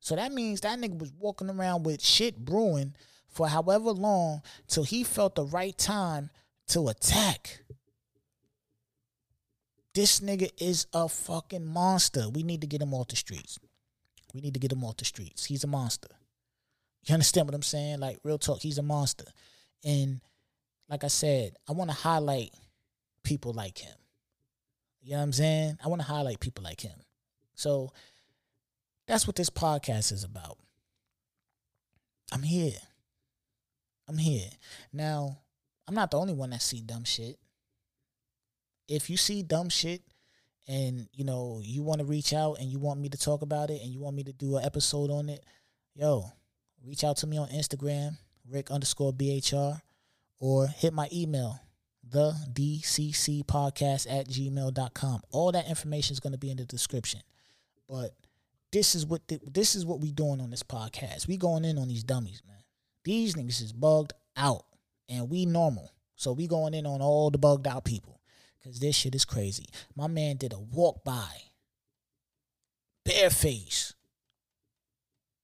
So 0.00 0.16
that 0.16 0.32
means 0.32 0.60
that 0.60 0.78
nigga 0.78 0.98
was 0.98 1.12
walking 1.12 1.50
around 1.50 1.84
with 1.84 2.02
shit 2.02 2.44
brewing 2.44 2.94
for 3.28 3.48
however 3.48 3.90
long 3.90 4.42
till 4.66 4.84
he 4.84 5.04
felt 5.04 5.34
the 5.34 5.44
right 5.44 5.76
time 5.76 6.30
to 6.68 6.88
attack. 6.88 7.62
This 9.94 10.20
nigga 10.20 10.50
is 10.58 10.86
a 10.92 11.08
fucking 11.08 11.64
monster. 11.64 12.28
We 12.28 12.42
need 12.42 12.60
to 12.60 12.66
get 12.66 12.82
him 12.82 12.94
off 12.94 13.08
the 13.08 13.16
streets. 13.16 13.58
We 14.38 14.42
need 14.42 14.54
to 14.54 14.60
get 14.60 14.70
him 14.70 14.84
off 14.84 14.98
the 14.98 15.04
streets. 15.04 15.46
He's 15.46 15.64
a 15.64 15.66
monster. 15.66 16.10
You 17.04 17.12
understand 17.12 17.48
what 17.48 17.56
I'm 17.56 17.62
saying? 17.62 17.98
Like 17.98 18.20
real 18.22 18.38
talk, 18.38 18.60
he's 18.60 18.78
a 18.78 18.84
monster. 18.84 19.24
And 19.84 20.20
like 20.88 21.02
I 21.02 21.08
said, 21.08 21.56
I 21.68 21.72
want 21.72 21.90
to 21.90 21.96
highlight 21.96 22.52
people 23.24 23.52
like 23.52 23.78
him. 23.78 23.96
You 25.02 25.12
know 25.12 25.16
what 25.16 25.24
I'm 25.24 25.32
saying? 25.32 25.78
I 25.84 25.88
want 25.88 26.02
to 26.02 26.06
highlight 26.06 26.38
people 26.38 26.62
like 26.62 26.80
him. 26.80 26.94
So 27.56 27.90
that's 29.08 29.26
what 29.26 29.34
this 29.34 29.50
podcast 29.50 30.12
is 30.12 30.22
about. 30.22 30.56
I'm 32.30 32.44
here. 32.44 32.78
I'm 34.06 34.18
here. 34.18 34.50
Now, 34.92 35.38
I'm 35.88 35.96
not 35.96 36.12
the 36.12 36.20
only 36.20 36.34
one 36.34 36.50
that 36.50 36.62
see 36.62 36.80
dumb 36.80 37.02
shit. 37.02 37.40
If 38.86 39.10
you 39.10 39.16
see 39.16 39.42
dumb 39.42 39.68
shit 39.68 40.02
and 40.68 41.08
you 41.14 41.24
know 41.24 41.60
you 41.64 41.82
want 41.82 42.00
to 42.00 42.04
reach 42.04 42.32
out 42.32 42.58
and 42.60 42.70
you 42.70 42.78
want 42.78 43.00
me 43.00 43.08
to 43.08 43.18
talk 43.18 43.42
about 43.42 43.70
it 43.70 43.80
and 43.82 43.90
you 43.90 44.00
want 44.00 44.14
me 44.14 44.22
to 44.24 44.32
do 44.32 44.58
an 44.58 44.64
episode 44.64 45.10
on 45.10 45.28
it, 45.28 45.44
yo, 45.94 46.30
reach 46.84 47.02
out 47.02 47.16
to 47.18 47.26
me 47.26 47.38
on 47.38 47.48
Instagram, 47.48 48.18
Rick 48.48 48.70
underscore 48.70 49.12
BHR, 49.12 49.80
or 50.38 50.66
hit 50.68 50.92
my 50.92 51.08
email, 51.12 51.58
the 52.08 52.34
DCC 52.52 53.44
podcast 53.44 54.06
at 54.10 54.28
gmail.com. 54.28 55.22
All 55.30 55.52
that 55.52 55.68
information 55.68 56.12
is 56.12 56.20
going 56.20 56.32
to 56.32 56.38
be 56.38 56.50
in 56.50 56.58
the 56.58 56.64
description. 56.64 57.20
But 57.88 58.14
this 58.70 58.94
is 58.94 59.06
what 59.06 59.26
the, 59.28 59.40
this 59.50 59.74
is 59.74 59.86
what 59.86 60.00
we 60.00 60.12
doing 60.12 60.40
on 60.40 60.50
this 60.50 60.62
podcast. 60.62 61.26
We 61.26 61.38
going 61.38 61.64
in 61.64 61.78
on 61.78 61.88
these 61.88 62.04
dummies, 62.04 62.42
man. 62.46 62.56
These 63.04 63.34
niggas 63.34 63.62
is 63.62 63.72
bugged 63.72 64.12
out, 64.36 64.64
and 65.08 65.30
we 65.30 65.46
normal. 65.46 65.92
So 66.16 66.32
we 66.32 66.46
going 66.46 66.74
in 66.74 66.84
on 66.84 67.00
all 67.00 67.30
the 67.30 67.38
bugged 67.38 67.66
out 67.66 67.84
people. 67.84 68.17
Cause 68.68 68.80
this 68.80 68.96
shit 68.96 69.14
is 69.14 69.24
crazy. 69.24 69.64
My 69.96 70.08
man 70.08 70.36
did 70.36 70.52
a 70.52 70.58
walk 70.58 71.02
by. 71.02 71.26
Bareface. 73.02 73.94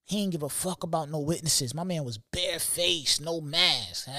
He 0.04 0.22
ain't 0.22 0.32
give 0.32 0.42
a 0.42 0.50
fuck 0.50 0.82
about 0.82 1.08
no 1.08 1.20
witnesses. 1.20 1.74
My 1.74 1.84
man 1.84 2.04
was 2.04 2.18
barefaced, 2.18 3.22
no 3.22 3.40
mask, 3.40 4.10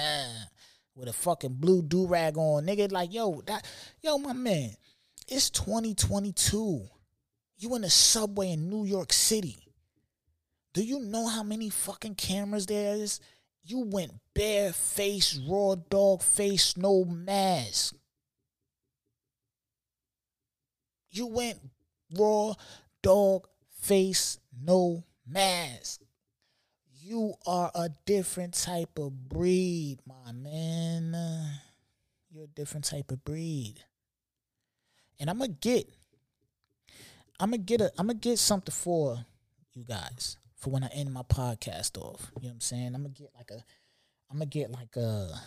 with 0.96 1.08
a 1.08 1.12
fucking 1.12 1.54
blue 1.54 1.82
do 1.82 2.08
rag 2.08 2.36
on, 2.36 2.66
nigga. 2.66 2.90
Like, 2.90 3.14
yo, 3.14 3.42
that, 3.46 3.64
yo, 4.02 4.18
my 4.18 4.32
man, 4.32 4.70
it's 5.28 5.50
2022. 5.50 6.88
You 7.58 7.74
in 7.76 7.82
the 7.82 7.90
subway 7.90 8.50
in 8.50 8.68
New 8.68 8.84
York 8.86 9.12
City. 9.12 9.72
Do 10.74 10.82
you 10.82 10.98
know 10.98 11.28
how 11.28 11.44
many 11.44 11.70
fucking 11.70 12.16
cameras 12.16 12.66
there 12.66 12.96
is? 12.96 13.20
You 13.62 13.84
went 13.86 14.14
bare 14.34 14.72
face, 14.72 15.38
raw 15.48 15.76
dog 15.76 16.22
face, 16.22 16.76
no 16.76 17.04
mask. 17.04 17.94
You 21.10 21.26
went 21.26 21.58
raw 22.14 22.54
dog 23.02 23.46
face, 23.80 24.38
no 24.60 25.04
mask. 25.26 26.00
You 27.02 27.34
are 27.46 27.70
a 27.74 27.88
different 28.04 28.54
type 28.54 28.98
of 28.98 29.28
breed, 29.28 29.98
my 30.06 30.32
man. 30.32 31.14
You're 32.30 32.44
a 32.44 32.48
different 32.48 32.84
type 32.84 33.12
of 33.12 33.24
breed. 33.24 33.74
And 35.20 35.30
I'm 35.30 35.38
gonna 35.38 35.52
get 35.52 35.88
I'm 37.38 37.50
gonna 37.50 37.58
get 37.58 37.80
a 37.80 37.92
I'm 37.98 38.08
gonna 38.08 38.18
get 38.18 38.38
something 38.38 38.72
for 38.72 39.24
you 39.72 39.84
guys 39.84 40.36
for 40.56 40.70
when 40.70 40.82
I 40.82 40.88
end 40.88 41.12
my 41.12 41.22
podcast 41.22 41.96
off. 41.98 42.32
You 42.40 42.44
know 42.44 42.48
what 42.48 42.54
I'm 42.54 42.60
saying? 42.60 42.94
I'm 42.94 43.02
gonna 43.02 43.10
get 43.10 43.30
like 43.36 43.50
a 43.50 43.64
I'm 44.30 44.38
gonna 44.38 44.46
get 44.46 44.70
like 44.70 44.96
a 44.96 45.40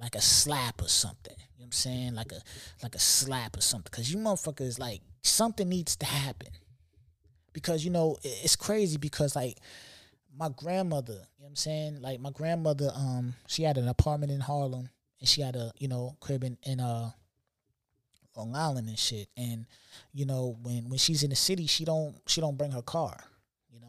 like 0.00 0.14
a 0.14 0.20
slap 0.20 0.82
or 0.82 0.88
something. 0.88 1.34
You 1.38 1.60
know 1.60 1.64
what 1.64 1.66
I'm 1.66 1.72
saying? 1.72 2.14
Like 2.14 2.32
a 2.32 2.40
like 2.82 2.94
a 2.94 2.98
slap 2.98 3.56
or 3.56 3.60
something. 3.60 3.90
Cause 3.90 4.10
you 4.10 4.18
motherfuckers 4.18 4.78
like 4.78 5.00
something 5.22 5.68
needs 5.68 5.96
to 5.96 6.06
happen. 6.06 6.48
Because 7.52 7.84
you 7.84 7.90
know, 7.90 8.16
it's 8.22 8.56
crazy 8.56 8.98
because 8.98 9.34
like 9.34 9.58
my 10.36 10.50
grandmother, 10.54 11.14
you 11.14 11.18
know 11.18 11.44
what 11.44 11.48
I'm 11.48 11.56
saying? 11.56 12.02
Like 12.02 12.20
my 12.20 12.30
grandmother, 12.30 12.90
um, 12.94 13.34
she 13.48 13.62
had 13.62 13.78
an 13.78 13.88
apartment 13.88 14.32
in 14.32 14.40
Harlem 14.40 14.90
and 15.20 15.28
she 15.28 15.40
had 15.40 15.56
a, 15.56 15.72
you 15.78 15.88
know, 15.88 16.16
crib 16.20 16.44
in, 16.44 16.58
in 16.62 16.80
uh 16.80 17.10
Long 18.36 18.54
Island 18.54 18.88
and 18.88 18.98
shit. 18.98 19.28
And, 19.38 19.64
you 20.12 20.26
know, 20.26 20.58
when 20.62 20.90
when 20.90 20.98
she's 20.98 21.22
in 21.22 21.30
the 21.30 21.36
city, 21.36 21.66
she 21.66 21.86
don't 21.86 22.16
she 22.26 22.42
don't 22.42 22.58
bring 22.58 22.72
her 22.72 22.82
car 22.82 23.16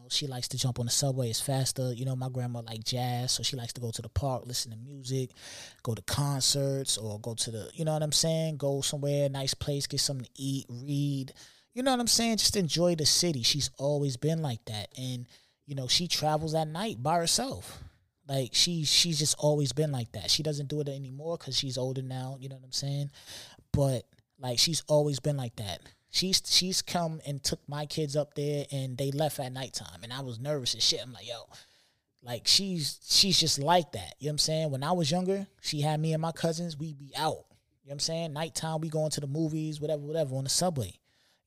she 0.08 0.26
likes 0.26 0.48
to 0.48 0.58
jump 0.58 0.78
on 0.78 0.86
the 0.86 0.92
subway. 0.92 1.28
It's 1.28 1.40
faster. 1.40 1.92
You 1.92 2.04
know, 2.04 2.16
my 2.16 2.28
grandma 2.28 2.60
like 2.60 2.84
jazz, 2.84 3.32
so 3.32 3.42
she 3.42 3.56
likes 3.56 3.72
to 3.74 3.80
go 3.80 3.90
to 3.90 4.02
the 4.02 4.08
park, 4.08 4.44
listen 4.46 4.70
to 4.72 4.76
music, 4.78 5.30
go 5.82 5.94
to 5.94 6.02
concerts, 6.02 6.96
or 6.98 7.20
go 7.20 7.34
to 7.34 7.50
the, 7.50 7.70
you 7.74 7.84
know 7.84 7.92
what 7.92 8.02
I'm 8.02 8.12
saying? 8.12 8.56
Go 8.56 8.80
somewhere, 8.80 9.28
nice 9.28 9.54
place, 9.54 9.86
get 9.86 10.00
something 10.00 10.24
to 10.24 10.30
eat, 10.34 10.66
read. 10.68 11.32
You 11.74 11.82
know 11.82 11.90
what 11.90 12.00
I'm 12.00 12.06
saying? 12.06 12.38
Just 12.38 12.56
enjoy 12.56 12.94
the 12.94 13.06
city. 13.06 13.42
She's 13.42 13.70
always 13.78 14.16
been 14.16 14.42
like 14.42 14.64
that, 14.66 14.88
and 14.96 15.26
you 15.66 15.74
know, 15.74 15.86
she 15.86 16.08
travels 16.08 16.54
at 16.54 16.66
night 16.66 17.02
by 17.02 17.18
herself. 17.18 17.82
Like 18.26 18.50
she, 18.52 18.84
she's 18.84 19.18
just 19.18 19.36
always 19.38 19.72
been 19.72 19.92
like 19.92 20.12
that. 20.12 20.30
She 20.30 20.42
doesn't 20.42 20.68
do 20.68 20.80
it 20.80 20.88
anymore 20.88 21.38
because 21.38 21.56
she's 21.56 21.78
older 21.78 22.02
now. 22.02 22.36
You 22.40 22.48
know 22.48 22.56
what 22.56 22.64
I'm 22.64 22.72
saying? 22.72 23.10
But 23.72 24.04
like 24.38 24.58
she's 24.58 24.82
always 24.86 25.20
been 25.20 25.36
like 25.36 25.56
that. 25.56 25.80
She's 26.10 26.42
she's 26.46 26.82
come 26.82 27.20
and 27.26 27.42
took 27.42 27.60
my 27.68 27.86
kids 27.86 28.16
up 28.16 28.34
there 28.34 28.66
and 28.72 28.96
they 28.96 29.10
left 29.10 29.38
at 29.38 29.52
nighttime 29.52 30.02
and 30.02 30.12
I 30.12 30.20
was 30.20 30.38
nervous 30.38 30.74
as 30.74 30.82
shit. 30.82 31.00
I'm 31.02 31.12
like, 31.12 31.28
yo, 31.28 31.44
like 32.22 32.46
she's 32.46 32.98
she's 33.08 33.38
just 33.38 33.58
like 33.58 33.92
that. 33.92 34.14
You 34.18 34.26
know 34.26 34.30
what 34.30 34.32
I'm 34.32 34.38
saying? 34.38 34.70
When 34.70 34.82
I 34.82 34.92
was 34.92 35.10
younger, 35.10 35.46
she 35.60 35.80
had 35.80 36.00
me 36.00 36.12
and 36.12 36.22
my 36.22 36.32
cousins, 36.32 36.76
we'd 36.76 36.98
be 36.98 37.12
out. 37.16 37.44
You 37.82 37.90
know 37.90 37.90
what 37.90 37.92
I'm 37.94 38.00
saying? 38.00 38.32
Nighttime, 38.32 38.80
we 38.80 38.88
going 38.88 39.10
to 39.12 39.20
the 39.20 39.26
movies, 39.26 39.80
whatever, 39.80 40.02
whatever, 40.02 40.34
on 40.36 40.44
the 40.44 40.50
subway. 40.50 40.98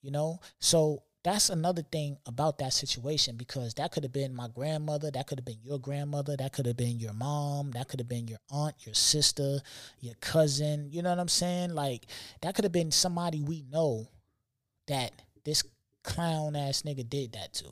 You 0.02 0.12
know? 0.12 0.40
So 0.60 1.04
that's 1.24 1.50
another 1.50 1.84
thing 1.84 2.18
about 2.26 2.58
that 2.58 2.74
situation 2.74 3.36
because 3.36 3.76
that 3.76 3.92
could 3.92 4.04
have 4.04 4.12
been 4.12 4.34
my 4.34 4.48
grandmother, 4.48 5.12
that 5.12 5.28
could 5.28 5.38
have 5.38 5.46
been 5.46 5.60
your 5.64 5.78
grandmother, 5.78 6.36
that 6.38 6.52
could 6.52 6.66
have 6.66 6.78
been 6.78 7.00
your 7.00 7.14
mom, 7.14 7.72
that 7.72 7.88
could 7.88 8.00
have 8.00 8.10
been 8.10 8.28
your 8.28 8.40
aunt, 8.50 8.76
your 8.80 8.96
sister, 8.96 9.60
your 10.00 10.16
cousin. 10.16 10.88
You 10.90 11.04
know 11.04 11.12
what 11.12 11.20
I'm 11.20 11.28
saying? 11.28 11.76
Like 11.76 12.08
that 12.42 12.56
could 12.56 12.66
have 12.66 12.72
been 12.72 12.92
somebody 12.92 13.44
we 13.44 13.64
know 13.72 14.08
that 14.88 15.12
this 15.44 15.64
clown 16.04 16.56
ass 16.56 16.84
nigga 16.84 17.08
did 17.08 17.34
that 17.34 17.54
to. 17.54 17.66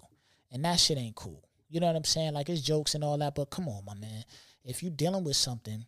And 0.51 0.63
that 0.65 0.79
shit 0.79 0.97
ain't 0.97 1.15
cool. 1.15 1.43
You 1.69 1.79
know 1.79 1.87
what 1.87 1.95
I'm 1.95 2.03
saying? 2.03 2.33
Like 2.33 2.49
it's 2.49 2.61
jokes 2.61 2.95
and 2.95 3.03
all 3.03 3.17
that, 3.17 3.35
but 3.35 3.49
come 3.49 3.67
on, 3.67 3.85
my 3.85 3.93
man. 3.93 4.23
If 4.63 4.81
you 4.83 4.89
dealing 4.89 5.23
with 5.23 5.35
something, 5.35 5.85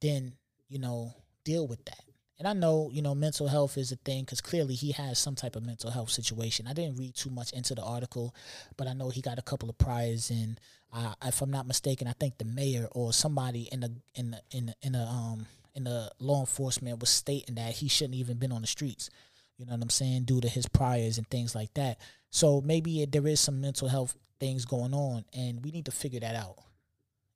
then, 0.00 0.34
you 0.68 0.78
know, 0.78 1.12
deal 1.44 1.66
with 1.66 1.84
that. 1.86 2.02
And 2.38 2.46
I 2.46 2.52
know, 2.52 2.88
you 2.92 3.02
know, 3.02 3.16
mental 3.16 3.48
health 3.48 3.76
is 3.76 3.90
a 3.90 3.96
thing 3.96 4.22
because 4.22 4.40
clearly 4.40 4.74
he 4.74 4.92
has 4.92 5.18
some 5.18 5.34
type 5.34 5.56
of 5.56 5.64
mental 5.64 5.90
health 5.90 6.10
situation. 6.10 6.68
I 6.68 6.72
didn't 6.72 6.96
read 6.96 7.16
too 7.16 7.30
much 7.30 7.52
into 7.52 7.74
the 7.74 7.82
article, 7.82 8.32
but 8.76 8.86
I 8.86 8.92
know 8.92 9.10
he 9.10 9.20
got 9.20 9.40
a 9.40 9.42
couple 9.42 9.68
of 9.68 9.76
priors, 9.76 10.30
and 10.30 10.60
uh, 10.92 11.14
if 11.24 11.42
I'm 11.42 11.50
not 11.50 11.66
mistaken, 11.66 12.06
I 12.06 12.12
think 12.12 12.38
the 12.38 12.44
mayor 12.44 12.86
or 12.92 13.12
somebody 13.12 13.68
in 13.72 13.80
the 13.80 13.92
in 14.14 14.30
the 14.30 14.40
in 14.52 14.66
the, 14.66 14.74
in 14.82 14.92
the 14.92 15.00
um 15.00 15.46
in 15.74 15.84
the 15.84 16.12
law 16.20 16.40
enforcement 16.40 17.00
was 17.00 17.10
stating 17.10 17.56
that 17.56 17.72
he 17.72 17.88
shouldn't 17.88 18.14
even 18.14 18.38
been 18.38 18.52
on 18.52 18.60
the 18.60 18.68
streets. 18.68 19.10
You 19.58 19.66
know 19.66 19.72
what 19.72 19.82
I'm 19.82 19.90
saying? 19.90 20.24
Due 20.24 20.40
to 20.40 20.48
his 20.48 20.66
priors 20.68 21.18
and 21.18 21.28
things 21.28 21.54
like 21.54 21.74
that. 21.74 21.98
So 22.30 22.60
maybe 22.60 23.02
it, 23.02 23.12
there 23.12 23.26
is 23.26 23.40
some 23.40 23.60
mental 23.60 23.88
health 23.88 24.16
things 24.38 24.64
going 24.64 24.94
on, 24.94 25.24
and 25.36 25.62
we 25.64 25.72
need 25.72 25.86
to 25.86 25.90
figure 25.90 26.20
that 26.20 26.36
out. 26.36 26.56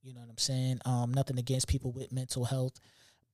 You 0.02 0.14
know 0.14 0.20
what 0.20 0.30
I'm 0.30 0.38
saying? 0.38 0.80
Um, 0.84 1.12
nothing 1.12 1.38
against 1.38 1.68
people 1.68 1.90
with 1.92 2.12
mental 2.12 2.44
health, 2.44 2.74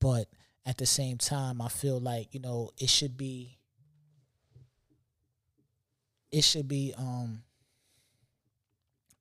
but 0.01 0.29
at 0.67 0.79
the 0.79 0.87
same 0.87 1.19
time, 1.19 1.61
I 1.61 1.69
feel 1.69 2.01
like 2.01 2.35
you 2.35 2.41
know 2.41 2.71
it 2.79 2.89
should 2.91 3.17
be. 3.17 3.59
It 6.33 6.45
should 6.45 6.69
be 6.69 6.95
um. 6.97 7.43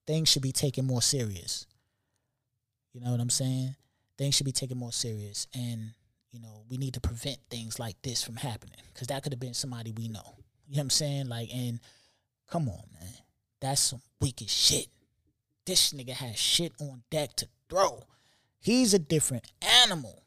Things 0.06 0.30
should 0.30 0.42
be 0.42 0.54
taken 0.54 0.86
more 0.86 1.02
serious. 1.02 1.66
You 2.94 3.02
know 3.02 3.12
what 3.12 3.20
I'm 3.20 3.30
saying? 3.30 3.76
Things 4.18 4.36
should 4.36 4.46
be 4.46 4.54
taken 4.54 4.78
more 4.78 4.94
serious, 4.94 5.48
and 5.54 5.92
you 6.38 6.44
know, 6.44 6.62
we 6.70 6.78
need 6.78 6.94
to 6.94 7.02
prevent 7.02 7.40
things 7.50 7.80
like 7.80 8.00
this 8.04 8.24
from 8.24 8.36
happening 8.36 8.78
because 8.94 9.08
that 9.08 9.24
could 9.24 9.34
have 9.34 9.40
been 9.40 9.56
somebody 9.56 9.92
we 9.92 10.08
know. 10.08 10.36
You 10.68 10.76
know 10.76 10.80
what 10.80 10.82
I'm 10.82 10.90
saying? 10.92 11.30
Like, 11.30 11.50
and 11.54 11.80
come 12.48 12.70
on, 12.70 12.84
man, 12.94 13.14
that's 13.60 13.82
some 13.82 14.02
wicked 14.22 14.50
shit. 14.50 14.88
This 15.66 15.94
nigga 15.94 16.12
has 16.12 16.38
shit 16.38 16.74
on 16.80 17.02
deck 17.10 17.36
to 17.38 17.48
throw. 17.70 18.04
He's 18.60 18.94
a 18.94 19.00
different 19.00 19.46
animal. 19.84 20.24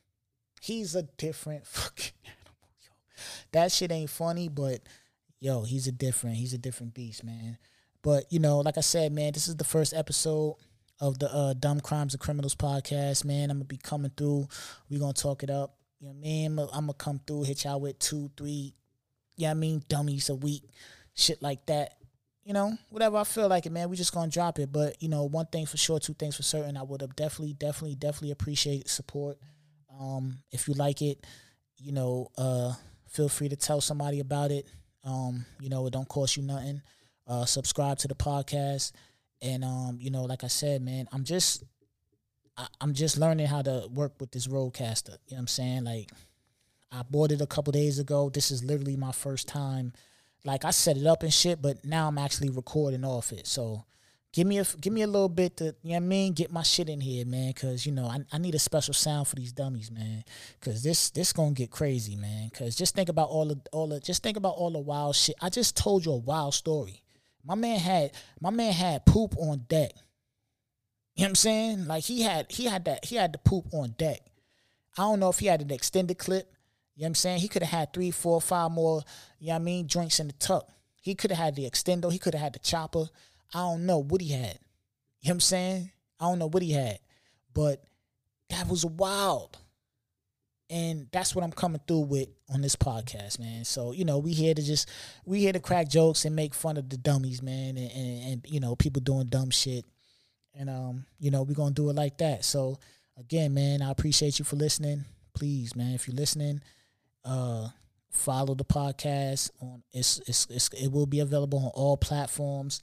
He's 0.61 0.97
a 0.97 1.03
different 1.03 1.67
fucking 1.67 2.13
animal, 2.25 2.71
yo. 2.81 3.23
That 3.53 3.71
shit 3.71 3.93
ain't 3.93 4.11
funny, 4.11 4.49
but 4.49 4.81
yo, 5.39 5.63
he's 5.63 5.87
a 5.87 5.93
different, 5.93 6.37
he's 6.37 6.55
a 6.55 6.59
different 6.59 6.93
beast, 6.93 7.23
man. 7.23 7.57
But 8.03 8.25
you 8.31 8.41
know, 8.41 8.59
like 8.59 8.79
I 8.79 8.83
said, 8.83 9.13
man, 9.13 9.33
this 9.33 9.47
is 9.47 9.57
the 9.57 9.65
first 9.65 9.95
episode 9.95 10.57
of 10.99 11.21
the 11.21 11.33
uh, 11.33 11.55
Dumb 11.55 11.81
Crimes 11.81 12.15
and 12.15 12.21
Criminals 12.21 12.57
podcast, 12.57 13.25
man. 13.25 13.51
I'm 13.51 13.59
gonna 13.59 13.65
be 13.67 13.77
coming 13.77 14.11
through. 14.17 14.49
we 14.89 14.99
gonna 14.99 15.13
talk 15.13 15.45
it 15.45 15.51
up. 15.51 15.77
You 16.01 16.07
know 16.07 16.13
what 16.15 16.19
I 16.19 16.21
mean? 16.21 16.59
I'm 16.59 16.87
gonna 16.87 16.95
come 16.95 17.21
through, 17.27 17.43
hit 17.45 17.65
y'all 17.65 17.81
with 17.81 17.99
two, 17.99 18.31
three, 18.37 18.75
yeah, 19.37 19.49
you 19.49 19.55
know 19.55 19.59
I 19.59 19.61
mean, 19.61 19.83
dummies 19.89 20.31
a 20.31 20.35
week, 20.35 20.65
shit 21.15 21.43
like 21.43 21.67
that. 21.67 21.95
You 22.43 22.55
know, 22.55 22.77
whatever 22.89 23.19
I 23.19 23.25
feel 23.25 23.49
like 23.49 23.67
it, 23.67 23.73
man. 23.73 23.91
We 23.91 23.97
just 23.97 24.15
gonna 24.15 24.31
drop 24.31 24.59
it. 24.59 24.73
But 24.73 25.03
you 25.03 25.09
know, 25.09 25.25
one 25.25 25.47
thing 25.47 25.67
for 25.67 25.77
sure, 25.77 26.01
two 26.01 26.15
things 26.15 26.37
for 26.37 26.43
certain. 26.43 26.77
I 26.77 26.83
would 26.83 27.03
have 27.03 27.15
definitely, 27.15 27.53
definitely, 27.53 27.97
definitely 27.97 28.31
appreciate 28.31 28.89
support. 28.89 29.39
Um, 30.01 30.39
if 30.51 30.67
you 30.67 30.75
like 30.75 31.03
it, 31.03 31.27
you 31.77 31.93
know, 31.93 32.29
uh, 32.39 32.73
feel 33.09 33.29
free 33.29 33.51
to 33.51 33.57
tell 33.57 33.83
somebody 33.83 34.21
about 34.21 34.51
it. 34.51 34.67
Um, 35.05 35.45
you 35.61 35.69
know, 35.69 35.87
it 35.87 35.93
don't 35.93 36.09
cost 36.09 36.37
you 36.37 36.43
nothing. 36.43 36.81
Uh, 37.27 37.45
subscribe 37.45 37.99
to 37.99 38.09
the 38.09 38.15
podcast, 38.15 38.93
and 39.43 39.63
um, 39.65 39.99
you 40.01 40.11
know, 40.11 40.25
like 40.25 40.45
I 40.45 40.49
said, 40.49 40.81
man, 40.83 41.09
I'm 41.13 41.25
just 41.25 41.63
I, 42.61 42.85
am 42.85 42.93
just 42.93 43.17
learning 43.17 43.47
how 43.47 43.63
to 43.63 43.89
work 43.93 44.13
with 44.21 44.33
this 44.33 44.47
RODECaster. 44.47 45.09
You 45.09 45.13
know 45.13 45.19
what 45.29 45.39
I'm 45.39 45.47
saying? 45.47 45.85
Like 45.85 46.11
I 46.93 47.03
bought 47.09 47.33
it 47.33 47.41
a 47.41 47.47
couple 47.47 47.73
days 47.73 47.99
ago. 47.99 48.29
This 48.29 48.51
is 48.51 48.63
literally 48.63 48.97
my 48.97 49.13
first 49.13 49.49
time. 49.49 49.93
Like 50.45 50.65
I 50.65 50.71
set 50.71 50.97
it 50.97 51.07
up 51.07 51.23
and 51.23 51.33
shit, 51.33 51.63
but 51.63 51.85
now 51.85 52.09
I'm 52.09 52.19
actually 52.19 52.51
recording 52.51 53.05
off 53.05 53.33
it. 53.33 53.47
So 53.47 53.85
give 54.33 54.47
me 54.47 54.59
a 54.59 54.65
give 54.81 54.93
me 54.93 55.03
a 55.03 55.07
little 55.07 55.29
bit 55.29 55.57
to 55.59 55.65
you 55.83 55.91
know 55.91 55.91
what 55.91 55.97
I 55.97 56.01
mean, 56.01 56.33
get 56.35 56.53
my 56.53 56.63
shit 56.63 56.89
in 56.89 57.01
here, 57.01 57.25
man. 57.25 57.53
Cause 57.55 57.87
you 57.87 57.93
know 57.93 58.07
I, 58.07 58.19
I 58.33 58.39
need 58.39 58.55
a 58.55 58.59
special 58.59 58.95
sound 58.95 59.29
for 59.29 59.37
these 59.37 59.53
dummies, 59.53 59.91
man. 59.91 60.25
Cause 60.61 60.83
this 60.83 61.11
this 61.11 61.33
gonna 61.33 61.53
get 61.53 61.71
crazy, 61.71 62.17
man. 62.17 62.51
Cause 62.51 62.77
just 62.77 62.95
think 62.95 63.09
about 63.09 63.29
all 63.29 63.47
the 63.47 63.61
all 63.73 63.87
the 63.87 64.01
just 64.01 64.23
think 64.23 64.37
about 64.37 64.55
all 64.57 64.71
the 64.71 64.79
wild 64.79 65.17
shit. 65.17 65.37
I 65.41 65.49
just 65.49 65.77
told 65.77 66.05
you 66.05 66.13
a 66.13 66.17
wild 66.17 66.55
story. 66.55 67.03
My 67.45 67.55
man 67.55 67.79
had 67.79 68.13
my 68.41 68.51
man 68.51 68.73
had 68.73 69.07
poop 69.07 69.35
on 69.39 69.65
deck. 69.69 69.93
Know 71.21 71.25
what 71.25 71.29
I'm 71.31 71.35
saying? 71.35 71.87
Like 71.87 72.05
he 72.05 72.23
had 72.23 72.51
he 72.51 72.65
had 72.65 72.87
that 72.87 73.05
he 73.05 73.17
had 73.17 73.33
the 73.33 73.39
poop 73.39 73.67
on 73.73 73.95
deck. 73.99 74.21
I 74.97 75.03
don't 75.03 75.21
know 75.21 75.29
if 75.29 75.39
he 75.39 75.47
had 75.47 75.61
an 75.61 75.71
extended 75.71 76.19
clip. 76.19 76.51
You 76.97 77.03
know 77.03 77.05
what 77.05 77.09
I'm 77.09 77.15
saying? 77.15 77.41
He 77.41 77.49
could 77.49 77.63
have 77.63 77.79
had 77.79 77.93
three, 77.93 78.11
four, 78.11 78.41
five 78.41 78.71
more, 78.71 79.03
you 79.39 79.49
know 79.49 79.55
what 79.55 79.61
I 79.61 79.65
mean, 79.65 79.87
joints 79.87 80.19
in 80.19 80.27
the 80.27 80.33
tuck. 80.35 80.69
He 81.01 81.15
could 81.15 81.31
have 81.31 81.39
had 81.39 81.57
the 81.57 81.69
extendo, 81.69 82.11
he 82.11 82.19
could 82.19 82.35
have 82.35 82.43
had 82.43 82.53
the 82.55 82.59
chopper. 82.59 83.07
I 83.55 83.59
don't 83.59 83.87
know 83.87 83.99
what 83.99 84.21
he 84.21 84.29
had. 84.29 84.59
You 85.21 85.29
know 85.29 85.31
what 85.31 85.31
I'm 85.31 85.41
saying? 85.41 85.91
I 86.19 86.25
don't 86.25 86.39
know 86.39 86.49
what 86.49 86.63
he 86.63 86.73
had. 86.73 86.99
But 87.55 87.83
that 88.49 88.69
was 88.69 88.85
wild. 88.85 89.59
And 90.69 91.09
that's 91.13 91.35
what 91.35 91.45
I'm 91.45 91.53
coming 91.53 91.81
through 91.87 92.01
with 92.01 92.29
on 92.49 92.61
this 92.63 92.77
podcast, 92.77 93.39
man. 93.41 93.65
So 93.65 93.93
you 93.93 94.05
know, 94.05 94.19
we 94.19 94.33
here 94.33 94.55
to 94.55 94.63
just 94.63 94.89
we 95.27 95.41
here 95.41 95.53
to 95.53 95.61
crack 95.61 95.89
jokes 95.89 96.25
and 96.25 96.37
make 96.37 96.55
fun 96.55 96.77
of 96.77 96.89
the 96.89 96.97
dummies, 96.97 97.43
man, 97.43 97.77
and, 97.77 97.91
and, 97.91 98.25
and 98.25 98.47
you 98.47 98.61
know 98.61 98.77
people 98.77 99.03
doing 99.03 99.27
dumb 99.27 99.51
shit, 99.51 99.85
and 100.55 100.71
um, 100.71 101.07
you 101.19 101.31
know 101.31 101.43
we're 101.43 101.55
gonna 101.55 101.73
do 101.73 101.91
it 101.91 101.97
like 101.97 102.19
that. 102.19 102.45
So 102.45 102.79
again, 103.19 103.55
man, 103.55 103.83
I 103.83 103.91
appreciate 103.91 104.39
you 104.39 104.45
for 104.45 104.57
listening. 104.57 105.05
Please, 105.35 105.75
man, 105.77 105.95
if 105.95 106.07
you're 106.07 106.17
listening, 106.17 106.61
uh, 107.25 107.69
follow 108.11 108.55
the 108.55 108.65
podcast 108.65 109.51
on 109.61 109.83
it's, 109.93 110.19
it's 110.27 110.47
it's 110.51 110.69
it 110.69 110.89
will 110.91 111.07
be 111.07 111.21
available 111.21 111.59
on 111.59 111.71
all 111.75 111.97
platforms, 111.97 112.81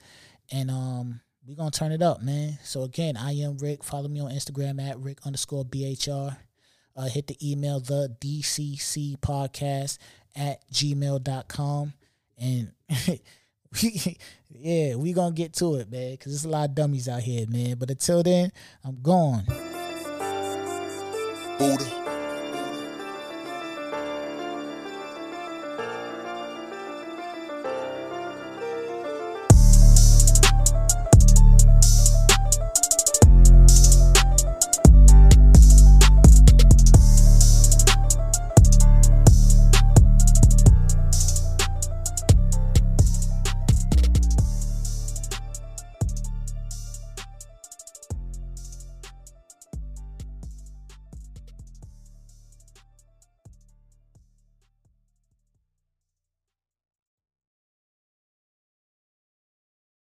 and 0.50 0.70
um 0.70 1.20
we're 1.46 1.56
gonna 1.56 1.70
turn 1.70 1.92
it 1.92 2.02
up, 2.02 2.22
man. 2.22 2.58
So 2.62 2.82
again, 2.82 3.16
I 3.16 3.32
am 3.32 3.56
Rick. 3.56 3.82
Follow 3.82 4.08
me 4.08 4.20
on 4.20 4.30
Instagram 4.30 4.86
at 4.86 4.98
Rick 4.98 5.20
underscore 5.24 5.64
BHR. 5.64 6.36
Uh, 6.94 7.04
hit 7.04 7.26
the 7.28 7.50
email 7.50 7.80
the 7.80 8.14
DCC 8.20 9.16
podcast 9.18 9.98
at 10.36 10.68
gmail.com. 10.70 11.92
And 12.38 12.72
yeah, 14.50 14.94
we 14.94 15.12
gonna 15.12 15.34
get 15.34 15.52
to 15.54 15.76
it, 15.76 15.90
man, 15.90 16.12
because 16.12 16.32
there's 16.32 16.44
a 16.44 16.48
lot 16.48 16.68
of 16.68 16.74
dummies 16.74 17.08
out 17.08 17.20
here, 17.20 17.46
man. 17.48 17.76
But 17.78 17.90
until 17.90 18.22
then, 18.22 18.52
I'm 18.84 19.00
gone. 19.02 19.44